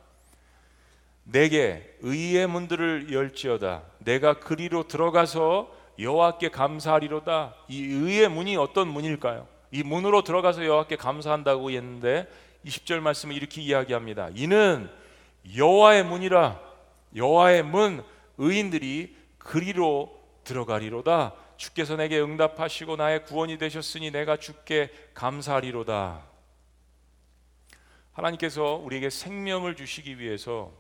내게 1.24 1.98
의의 2.02 2.48
문들을 2.48 3.14
열지어다. 3.14 3.84
내가 4.00 4.40
그리로 4.40 4.88
들어가서 4.88 5.83
여호와께 6.00 6.50
감사하리로다. 6.50 7.56
이 7.68 7.84
의의 7.84 8.30
문이 8.30 8.58
어떤 8.58 8.88
문일까요? 8.88 9.48
이 9.72 9.84
문으로 9.84 10.24
들어가서 10.24 10.66
여호와께 10.66 10.96
감사한다고 10.96 11.72
했는데 11.72 12.28
20절 12.66 13.00
말씀을 13.00 13.36
이렇게 13.36 13.62
이야기합니다. 13.62 14.30
이는 14.36 14.90
여호와의 15.56 16.06
문이라 16.06 16.60
여호와의 17.16 17.64
문 17.64 18.04
의인들이 18.38 19.16
그리로 19.38 20.20
들어가리로다. 20.44 21.34
주께서 21.58 21.96
내게 21.96 22.20
응답하시고 22.20 22.96
나의 22.96 23.26
구원이 23.26 23.58
되셨으니 23.58 24.12
내가 24.12 24.38
주께 24.38 24.92
감사하리로다. 25.14 26.24
하나님께서 28.14 28.76
우리에게 28.76 29.10
생명을 29.10 29.76
주시기 29.76 30.20
위해서 30.20 30.72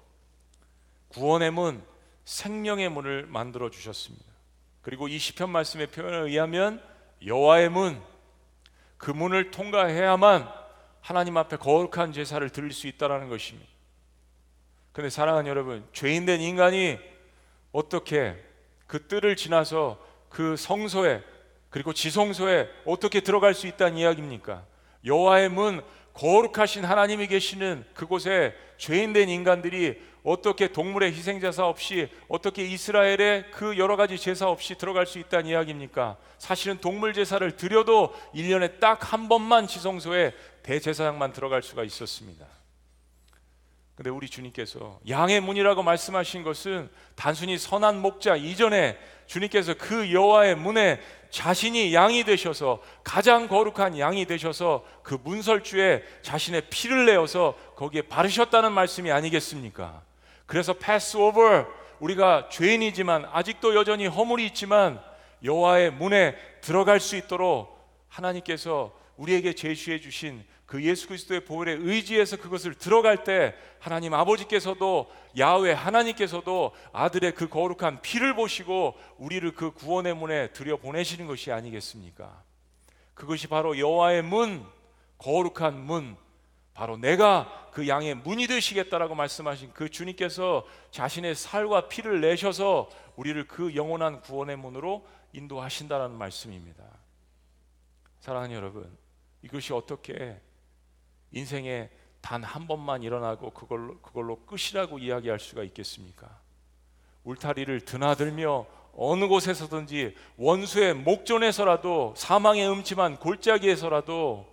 구원의 1.09 1.51
문, 1.51 1.83
생명의 2.25 2.89
문을 2.89 3.27
만들어 3.27 3.69
주셨습니다. 3.69 4.32
그리고 4.83 5.07
이 5.07 5.17
시편 5.17 5.49
말씀의 5.49 5.87
표현에 5.87 6.17
의하면 6.17 6.83
여호와의 7.25 7.69
문, 7.69 7.99
그 8.97 9.09
문을 9.11 9.49
통과해야만 9.49 10.47
하나님 11.01 11.37
앞에 11.37 11.57
거룩한 11.57 12.13
제사를 12.13 12.47
드릴 12.49 12.71
수 12.71 12.87
있다라는 12.87 13.29
것입니다. 13.29 13.67
근데 14.91 15.09
사랑하는 15.09 15.49
여러분, 15.49 15.87
죄인된 15.93 16.39
인간이 16.41 16.99
어떻게 17.71 18.37
그 18.85 19.07
뜰을 19.07 19.35
지나서 19.35 19.99
그 20.29 20.55
성소에 20.55 21.23
그리고 21.69 21.93
지성소에 21.93 22.69
어떻게 22.85 23.21
들어갈 23.21 23.53
수 23.55 23.65
있다는 23.65 23.97
이야기입니까? 23.97 24.63
여호와의 25.05 25.49
문 25.49 25.83
거룩하신 26.13 26.85
하나님이 26.85 27.27
계시는 27.27 27.85
그곳에 27.93 28.55
죄인된 28.77 29.29
인간들이 29.29 30.01
어떻게 30.23 30.71
동물의 30.71 31.11
희생 31.11 31.41
제사 31.41 31.67
없이 31.67 32.09
어떻게 32.29 32.63
이스라엘의 32.63 33.51
그 33.51 33.77
여러 33.77 33.97
가지 33.97 34.17
제사 34.17 34.47
없이 34.47 34.75
들어갈 34.77 35.05
수 35.05 35.19
있다는 35.19 35.47
이야기입니까? 35.47 36.17
사실은 36.37 36.77
동물 36.77 37.13
제사를 37.13 37.49
드려도 37.57 38.13
1년에 38.33 38.79
딱 38.79 39.11
한 39.11 39.27
번만 39.27 39.67
지성소에 39.67 40.33
대제사장만 40.63 41.33
들어갈 41.33 41.61
수가 41.61 41.83
있었습니다. 41.83 42.45
근데 43.95 44.09
우리 44.09 44.27
주님께서 44.27 44.99
양의 45.07 45.41
문이라고 45.41 45.83
말씀하신 45.83 46.43
것은 46.43 46.89
단순히 47.15 47.57
선한 47.57 47.99
목자 48.01 48.37
이전에 48.37 48.97
주님께서 49.27 49.75
그 49.75 50.11
여호와의 50.11 50.55
문에 50.55 50.99
자신이 51.33 51.95
양이 51.95 52.23
되셔서 52.23 52.79
가장 53.03 53.47
거룩한 53.47 53.97
양이 53.97 54.27
되셔서 54.27 54.85
그 55.01 55.17
문설주에 55.23 56.03
자신의 56.21 56.69
피를 56.69 57.07
내어서 57.07 57.57
거기에 57.75 58.03
바르셨다는 58.03 58.71
말씀이 58.71 59.11
아니겠습니까? 59.11 60.03
그래서 60.45 60.73
패스오버 60.73 61.65
우리가 61.99 62.49
죄인이지만 62.51 63.27
아직도 63.33 63.73
여전히 63.73 64.05
허물이 64.05 64.45
있지만 64.45 65.01
여호와의 65.43 65.93
문에 65.93 66.35
들어갈 66.61 66.99
수 66.99 67.15
있도록 67.15 67.83
하나님께서 68.09 68.93
우리에게 69.17 69.53
제시해 69.53 69.99
주신 69.99 70.45
그 70.73 70.83
예수 70.83 71.07
그리스도의 71.07 71.45
보혈에 71.45 71.73
의지해서 71.73 72.35
그것을 72.35 72.73
들어갈 72.73 73.23
때 73.23 73.53
하나님 73.77 74.15
아버지께서도 74.15 75.07
야훼 75.37 75.71
하나님께서도 75.71 76.71
아들의 76.91 77.35
그 77.35 77.47
거룩한 77.47 78.01
피를 78.01 78.33
보시고 78.33 78.95
우리를 79.19 79.51
그 79.51 79.69
구원의 79.69 80.15
문에 80.15 80.51
들여 80.51 80.77
보내시는 80.77 81.27
것이 81.27 81.51
아니겠습니까? 81.51 82.41
그것이 83.13 83.45
바로 83.45 83.77
여호와의 83.77 84.23
문, 84.23 84.65
거룩한 85.19 85.79
문, 85.79 86.17
바로 86.73 86.97
내가 86.97 87.69
그 87.71 87.87
양의 87.87 88.15
문이 88.15 88.47
되시겠다라고 88.47 89.13
말씀하신 89.13 89.73
그 89.73 89.91
주님께서 89.91 90.65
자신의 90.89 91.35
살과 91.35 91.87
피를 91.87 92.19
내셔서 92.19 92.89
우리를 93.15 93.47
그 93.47 93.75
영원한 93.75 94.21
구원의 94.21 94.57
문으로 94.57 95.05
인도하신다라는 95.33 96.17
말씀입니다. 96.17 96.83
사랑하는 98.21 98.55
여러분, 98.55 98.97
이것이 99.43 99.71
어떻게 99.71 100.41
인생에 101.33 101.89
단 102.21 102.41
한 102.43 102.67
번만 102.67 103.03
일어나고 103.03 103.49
그걸로 103.49 103.99
그걸로 103.99 104.37
끝이라고 104.45 104.97
이야기할 104.97 105.39
수가 105.39 105.63
있겠습니까? 105.63 106.39
울타리를 107.25 107.81
드나들며 107.81 108.65
어느 108.95 109.27
곳에서든지 109.27 110.15
원수의 110.37 110.93
목전에서라도 110.93 112.13
사망의 112.15 112.69
음침한 112.69 113.17
골짜기에서라도 113.17 114.47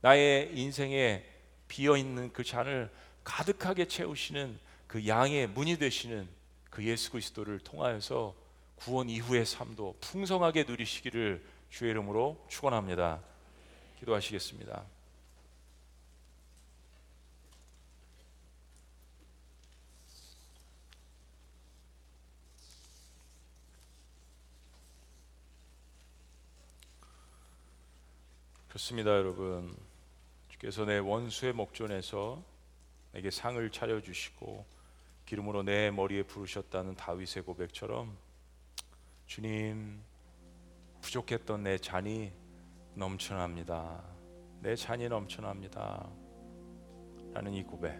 나의 0.00 0.50
인생에 0.58 1.24
비어 1.68 1.96
있는 1.96 2.32
그 2.32 2.42
잔을 2.42 2.90
가득하게 3.22 3.86
채우시는 3.86 4.58
그 4.88 5.06
양의 5.06 5.48
문이 5.48 5.78
되시는 5.78 6.28
그 6.70 6.84
예수 6.84 7.12
그리스도를 7.12 7.60
통하여서 7.60 8.34
구원 8.76 9.08
이후의 9.08 9.46
삶도 9.46 9.96
풍성하게 10.00 10.64
누리시기를 10.64 11.44
주의 11.70 11.90
이름으로 11.92 12.44
축원합니다. 12.48 13.20
기도하시겠습니다. 14.00 14.95
좋습니다, 28.76 29.10
여러분. 29.10 29.74
주께서 30.48 30.84
내 30.84 30.98
원수의 30.98 31.54
목전에서 31.54 32.42
내게 33.12 33.30
상을 33.30 33.70
차려 33.70 34.02
주시고 34.02 34.66
기름으로 35.24 35.62
내 35.62 35.90
머리에 35.90 36.22
부르셨다는 36.24 36.94
다윗의 36.94 37.44
고백처럼 37.44 38.14
주님 39.24 40.02
부족했던 41.00 41.62
내 41.62 41.78
잔이 41.78 42.32
넘쳐납니다. 42.94 44.04
내 44.60 44.76
잔이 44.76 45.08
넘쳐납니다. 45.08 46.10
라는 47.32 47.54
이 47.54 47.62
고백. 47.62 47.98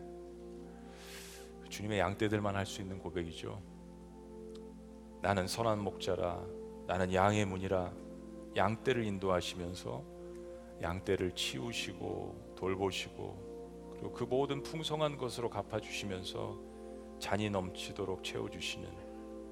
주님의 1.71 2.01
양떼들만 2.01 2.55
할 2.55 2.67
수 2.67 2.83
있는 2.83 2.99
고백이죠. 2.99 3.63
나는 5.23 5.49
선한 5.49 5.79
목자라 5.79 6.45
나는 6.87 7.15
양의 7.15 7.47
문이라 7.47 7.95
양떼를 8.57 9.05
인도하시면서 9.05 10.16
양떼를 10.83 11.33
치우시고 11.35 12.55
돌보시고 12.57 13.47
그리고 13.93 14.13
그 14.13 14.25
모든 14.25 14.63
풍성한 14.63 15.17
것으로 15.17 15.49
갚아 15.49 15.81
주시면서 15.81 16.59
잔이 17.19 17.49
넘치도록 17.51 18.23
채워 18.23 18.51
주시는 18.51 18.89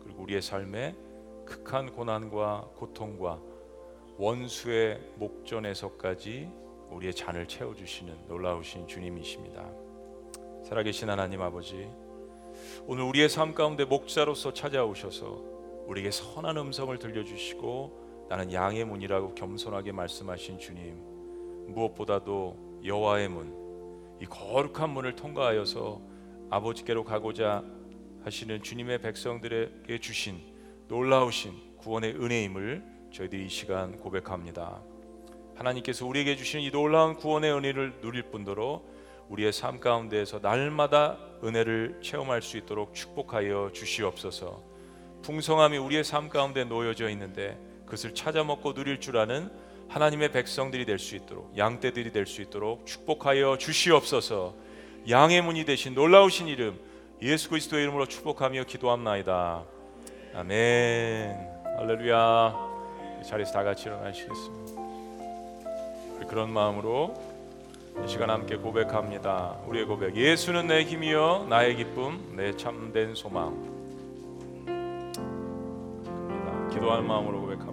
그리고 0.03 0.23
우리의 0.23 0.43
삶에 0.43 0.95
극한 1.47 1.93
고난과 1.93 2.71
고통과 2.77 3.41
원수의 4.17 5.01
목전에서까지 5.17 6.51
우리의 6.91 7.15
잔을 7.15 7.49
채워 7.49 7.75
주시는 7.75 8.29
놀라우신 8.29 8.87
주님이십니다. 8.87 9.69
살아계신 10.65 11.11
하나님 11.11 11.43
아버지 11.43 11.91
오늘 12.87 13.05
우리의 13.05 13.29
삶 13.29 13.55
가운데 13.55 13.85
목자로서 13.85 14.53
찾아오셔서 14.53 15.43
우리에게 15.87 16.11
선한 16.11 16.57
음성을 16.57 16.97
들려주시고 16.99 18.27
나는 18.29 18.53
양의 18.53 18.85
문이라고 18.85 19.35
겸손하게 19.35 19.93
말씀하신 19.93 20.59
주님 20.59 21.14
무엇보다도 21.69 22.83
여호와의 22.85 23.29
문 23.29 23.65
이 24.21 24.27
거룩한 24.27 24.91
문을 24.91 25.17
통과하여서 25.17 26.01
아버지께로 26.51 27.05
가고자 27.05 27.65
하시는 28.25 28.63
주님의 28.63 29.01
백성들에게 29.01 29.99
주신 29.99 30.41
놀라우신 30.89 31.77
구원의 31.79 32.15
은혜임을 32.15 33.11
저희들이 33.13 33.47
이 33.47 33.49
시간 33.49 33.97
고백합니다. 33.99 34.81
하나님께서 35.57 36.07
우리에게 36.07 36.37
주시는 36.37 36.65
이 36.65 36.71
놀라운 36.71 37.17
구원의 37.17 37.53
은혜를 37.53 38.01
누릴 38.01 38.23
뿐더러 38.25 38.83
우리의 39.29 39.53
삶 39.53 39.81
가운데에서 39.81 40.39
날마다 40.39 41.19
은혜를 41.43 42.01
체험할 42.03 42.41
수 42.41 42.57
있도록 42.57 42.95
축복하여 42.95 43.71
주시옵소서. 43.73 44.63
풍성함이 45.23 45.79
우리의 45.79 46.05
삶 46.05 46.29
가운데 46.29 46.65
놓여져 46.65 47.09
있는데 47.11 47.59
그것을 47.85 48.15
찾아 48.15 48.45
먹고 48.45 48.75
누릴 48.75 49.01
줄 49.01 49.17
아는 49.17 49.51
하나님의 49.89 50.33
백성들이 50.33 50.85
될 50.87 50.99
수 50.99 51.15
있도록 51.17 51.57
양떼들이 51.57 52.13
될 52.13 52.27
수 52.27 52.43
있도록 52.43 52.87
축복하여 52.87 53.59
주시옵소서. 53.59 54.55
양의 55.09 55.43
문이 55.43 55.65
되신 55.65 55.95
놀라우신 55.95 56.49
이름 56.49 56.79
예수 57.23 57.49
그리스도의 57.51 57.85
이름으로 57.85 58.07
축복하며 58.07 58.65
기도합나이다. 58.65 59.63
아멘. 60.35 61.37
할렐루야. 61.79 62.75
자리에서 63.29 63.53
다 63.53 63.63
같이 63.63 63.85
일어나시겠습니다. 63.85 64.83
그런 66.29 66.51
마음으로 66.51 67.15
이 68.05 68.09
시간 68.09 68.31
함께 68.31 68.57
고백합니다. 68.57 69.59
우리의 69.67 69.85
고백. 69.85 70.17
예수는 70.17 70.67
내 70.67 70.83
힘이요 70.83 71.47
나의 71.49 71.77
기쁨, 71.77 72.35
내 72.37 72.57
참된 72.57 73.15
소망. 73.15 73.73
기도할 76.73 77.03
마음으로 77.03 77.43
고백 77.43 77.64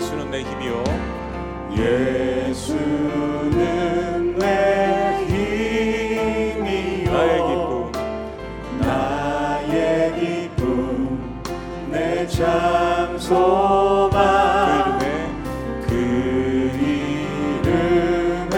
예수는 0.00 0.30
내 0.30 0.40
힘이요. 0.40 0.82
예수는 1.76 2.64
내 4.38 5.26
힘이요. 5.28 7.12
나의 7.12 7.36
기쁨. 7.46 7.92
나의 8.80 10.14
기쁨. 10.18 11.42
내 11.92 12.26
참 12.28 13.18
소망 13.18 14.98
그 14.98 15.04
이름에. 15.04 15.28
그 15.86 15.92
이름의 18.48 18.56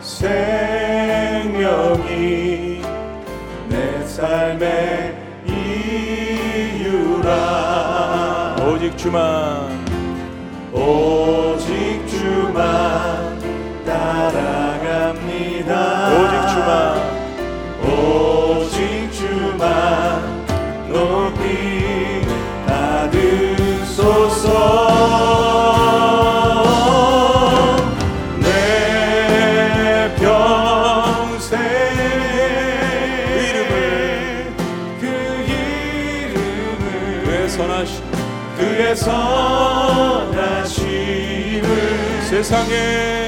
생명이 0.00 1.42
내 3.68 4.04
삶의 4.06 5.16
이유라. 6.78 7.34
오직 8.64 8.96
주만 8.96 9.77
오직 10.88 12.06
주만 12.08 13.38
따라갑니다. 13.84 15.72
오직 16.14 16.34
주만. 16.48 16.72
오직 17.84 19.12
주만 19.12 19.66
높이 20.88 22.22
받으소서 22.66 24.48
세상에 42.48 43.27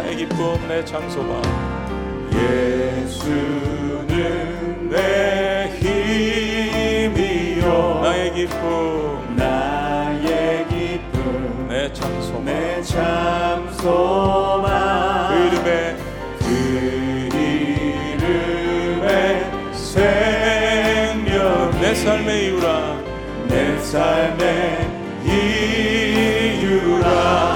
나의 0.00 0.16
기쁨 0.16 0.56
내 0.66 0.82
장소만 0.82 1.42
예수는 2.32 4.08
내 4.88 5.68
힘이요. 6.98 8.00
나의 8.02 8.32
기쁨 8.32 9.36
나의 9.36 10.66
기쁨 10.68 11.68
내 11.68 11.92
장소만. 11.92 12.44
내참 12.46 13.70
소망 13.72 15.28
그 15.28 15.34
이름에 15.46 15.96
그 16.38 16.44
이름의 18.16 19.04
생명 19.74 21.70
내 21.78 21.94
삶의 21.94 22.46
이유라. 22.46 22.96
내 23.48 23.78
삶의 23.78 24.88
이유라. 25.26 27.06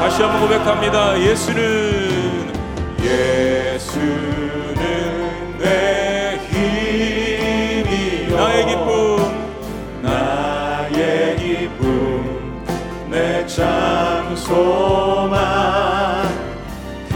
다시 0.00 0.22
한번 0.22 0.42
고백합니다. 0.42 1.18
예수는 1.18 2.13
예수는 3.04 4.78
내 5.58 6.38
힘이요. 6.48 8.36
나의 8.36 8.66
기쁨. 8.66 8.88
나의 10.02 11.36
기쁨. 11.36 11.84
내참 13.10 14.34
소망 14.34 16.28
그 17.08 17.14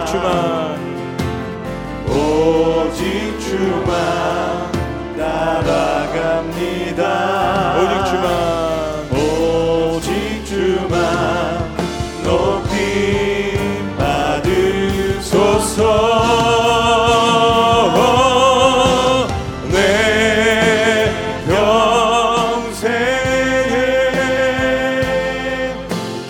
주만 0.06 0.69
주만 3.50 4.72
따라갑니다. 5.18 7.02
오직 7.80 7.94
주만. 8.06 8.30
오직 9.12 10.06
주만 10.46 10.94
높이 12.24 13.58
받으소서. 13.98 15.82
내 19.72 19.78
평생에 21.48 22.70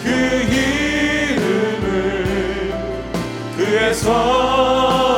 그 0.03 0.07
이름을 1.35 1.83
그의 3.57 3.93
선하심을 3.93 5.09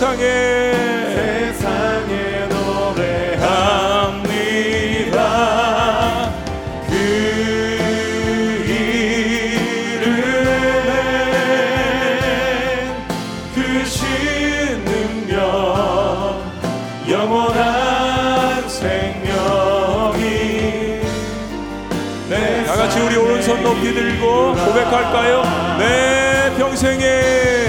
세상에 0.00 0.24
세상에 1.14 2.48
노래합니다. 2.48 3.52
그 6.88 6.94
이름에 8.64 10.08
크신 13.54 14.82
능력 14.86 16.40
영원한 17.10 18.66
생명이 18.70 20.22
내다 22.30 22.74
같이 22.74 23.00
우리 23.00 23.16
오른손 23.16 23.62
높이 23.62 23.92
들고 23.92 24.54
고백할까요? 24.54 25.42
내 25.78 26.54
평생에 26.56 27.59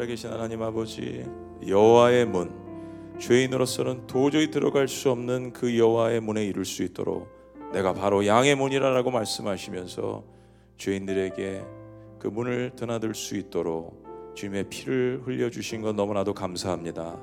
살아계신 0.00 0.30
하나님 0.30 0.62
아버지 0.62 1.26
여호와의 1.66 2.24
문 2.24 2.50
죄인으로서는 3.18 4.06
도저히 4.06 4.50
들어갈 4.50 4.88
수 4.88 5.10
없는 5.10 5.52
그 5.52 5.76
여호와의 5.76 6.20
문에 6.20 6.44
이룰 6.46 6.64
수 6.64 6.82
있도록 6.82 7.28
내가 7.72 7.92
바로 7.92 8.26
양의 8.26 8.54
문이라라고 8.54 9.10
말씀하시면서 9.10 10.24
죄인들에게 10.78 11.64
그 12.18 12.28
문을 12.28 12.72
드나들 12.76 13.14
수 13.14 13.36
있도록 13.36 14.32
주님의 14.36 14.70
피를 14.70 15.20
흘려 15.24 15.50
주신 15.50 15.82
것 15.82 15.94
너무나도 15.94 16.32
감사합니다. 16.32 17.20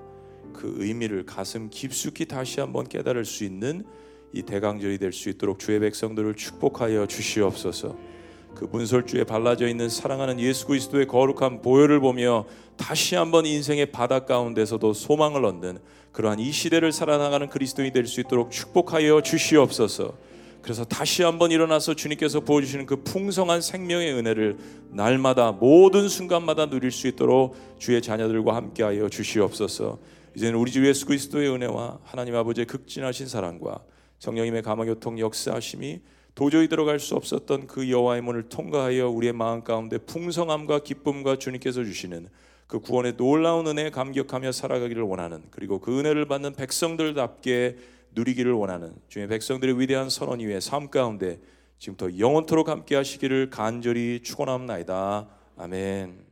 그 0.53 0.75
의미를 0.77 1.25
가슴 1.25 1.71
깊숙이 1.71 2.25
다시 2.25 2.59
한번 2.59 2.87
깨달을 2.87 3.25
수 3.25 3.43
있는 3.43 3.85
이 4.33 4.43
대강절이 4.43 4.99
될 4.99 5.11
수 5.13 5.29
있도록 5.29 5.57
주의 5.57 5.79
백성들을 5.79 6.35
축복하여 6.35 7.07
주시옵소서. 7.07 8.16
그 8.57 8.65
문설주에 8.65 9.23
발라져 9.23 9.67
있는 9.67 9.87
사랑하는 9.87 10.39
예수 10.39 10.65
그리스도의 10.65 11.05
거룩한 11.05 11.61
보혈을 11.61 11.99
보며 11.99 12.45
다시 12.75 13.15
한번 13.15 13.45
인생의 13.45 13.91
바다 13.91 14.25
가운데서도 14.25 14.93
소망을 14.93 15.45
얻는 15.45 15.77
그러한 16.11 16.39
이 16.39 16.51
시대를 16.51 16.91
살아나가는 16.91 17.47
그리스도인이 17.49 17.93
될 17.93 18.07
수 18.07 18.19
있도록 18.21 18.49
축복하여 18.49 19.21
주시옵소서. 19.21 20.17
그래서 20.63 20.83
다시 20.85 21.21
한번 21.21 21.51
일어나서 21.51 21.93
주님께서 21.93 22.39
부어주시는 22.39 22.87
그 22.87 23.03
풍성한 23.03 23.61
생명의 23.61 24.13
은혜를 24.13 24.57
날마다 24.89 25.51
모든 25.51 26.09
순간마다 26.09 26.67
누릴 26.67 26.89
수 26.89 27.07
있도록 27.07 27.55
주의 27.77 28.01
자녀들과 28.01 28.55
함께하여 28.55 29.07
주시옵소서. 29.07 29.99
이제는 30.35 30.57
우리 30.57 30.71
주 30.71 30.85
예수 30.87 31.05
그리스도의 31.05 31.49
은혜와 31.51 31.99
하나님 32.03 32.35
아버지의 32.35 32.65
극진하신 32.65 33.27
사랑과 33.27 33.83
성령님의 34.17 34.63
감화 34.63 34.83
교통 34.83 35.19
역사하심이 35.19 36.01
도저히 36.37 36.67
들어갈 36.67 36.99
수 36.99 37.15
없었던 37.15 37.65
그 37.65 37.89
여호와의 37.89 38.21
문을 38.21 38.43
통과하여 38.47 39.09
우리의 39.09 39.33
마음 39.33 39.63
가운데 39.63 39.97
풍성함과 39.97 40.83
기쁨과 40.83 41.37
주님께서 41.37 41.83
주시는 41.83 42.27
그 42.67 42.79
구원의 42.79 43.17
놀라운 43.17 43.65
은혜에 43.65 43.89
감격하며 43.89 44.51
살아가기를 44.51 45.01
원하는 45.01 45.41
그리고 45.49 45.79
그 45.79 45.97
은혜를 45.97 46.27
받는 46.27 46.53
백성들답게 46.53 47.77
누리기를 48.13 48.53
원하는 48.53 48.93
주의 49.07 49.27
백성들의 49.27 49.79
위대한 49.79 50.11
선언 50.11 50.39
위에 50.41 50.59
삶 50.59 50.91
가운데 50.91 51.39
지금부터 51.79 52.19
영원토록 52.19 52.69
함께 52.69 52.95
하시기를 52.95 53.49
간절히 53.49 54.21
축원합나이다. 54.21 55.27
아멘. 55.57 56.26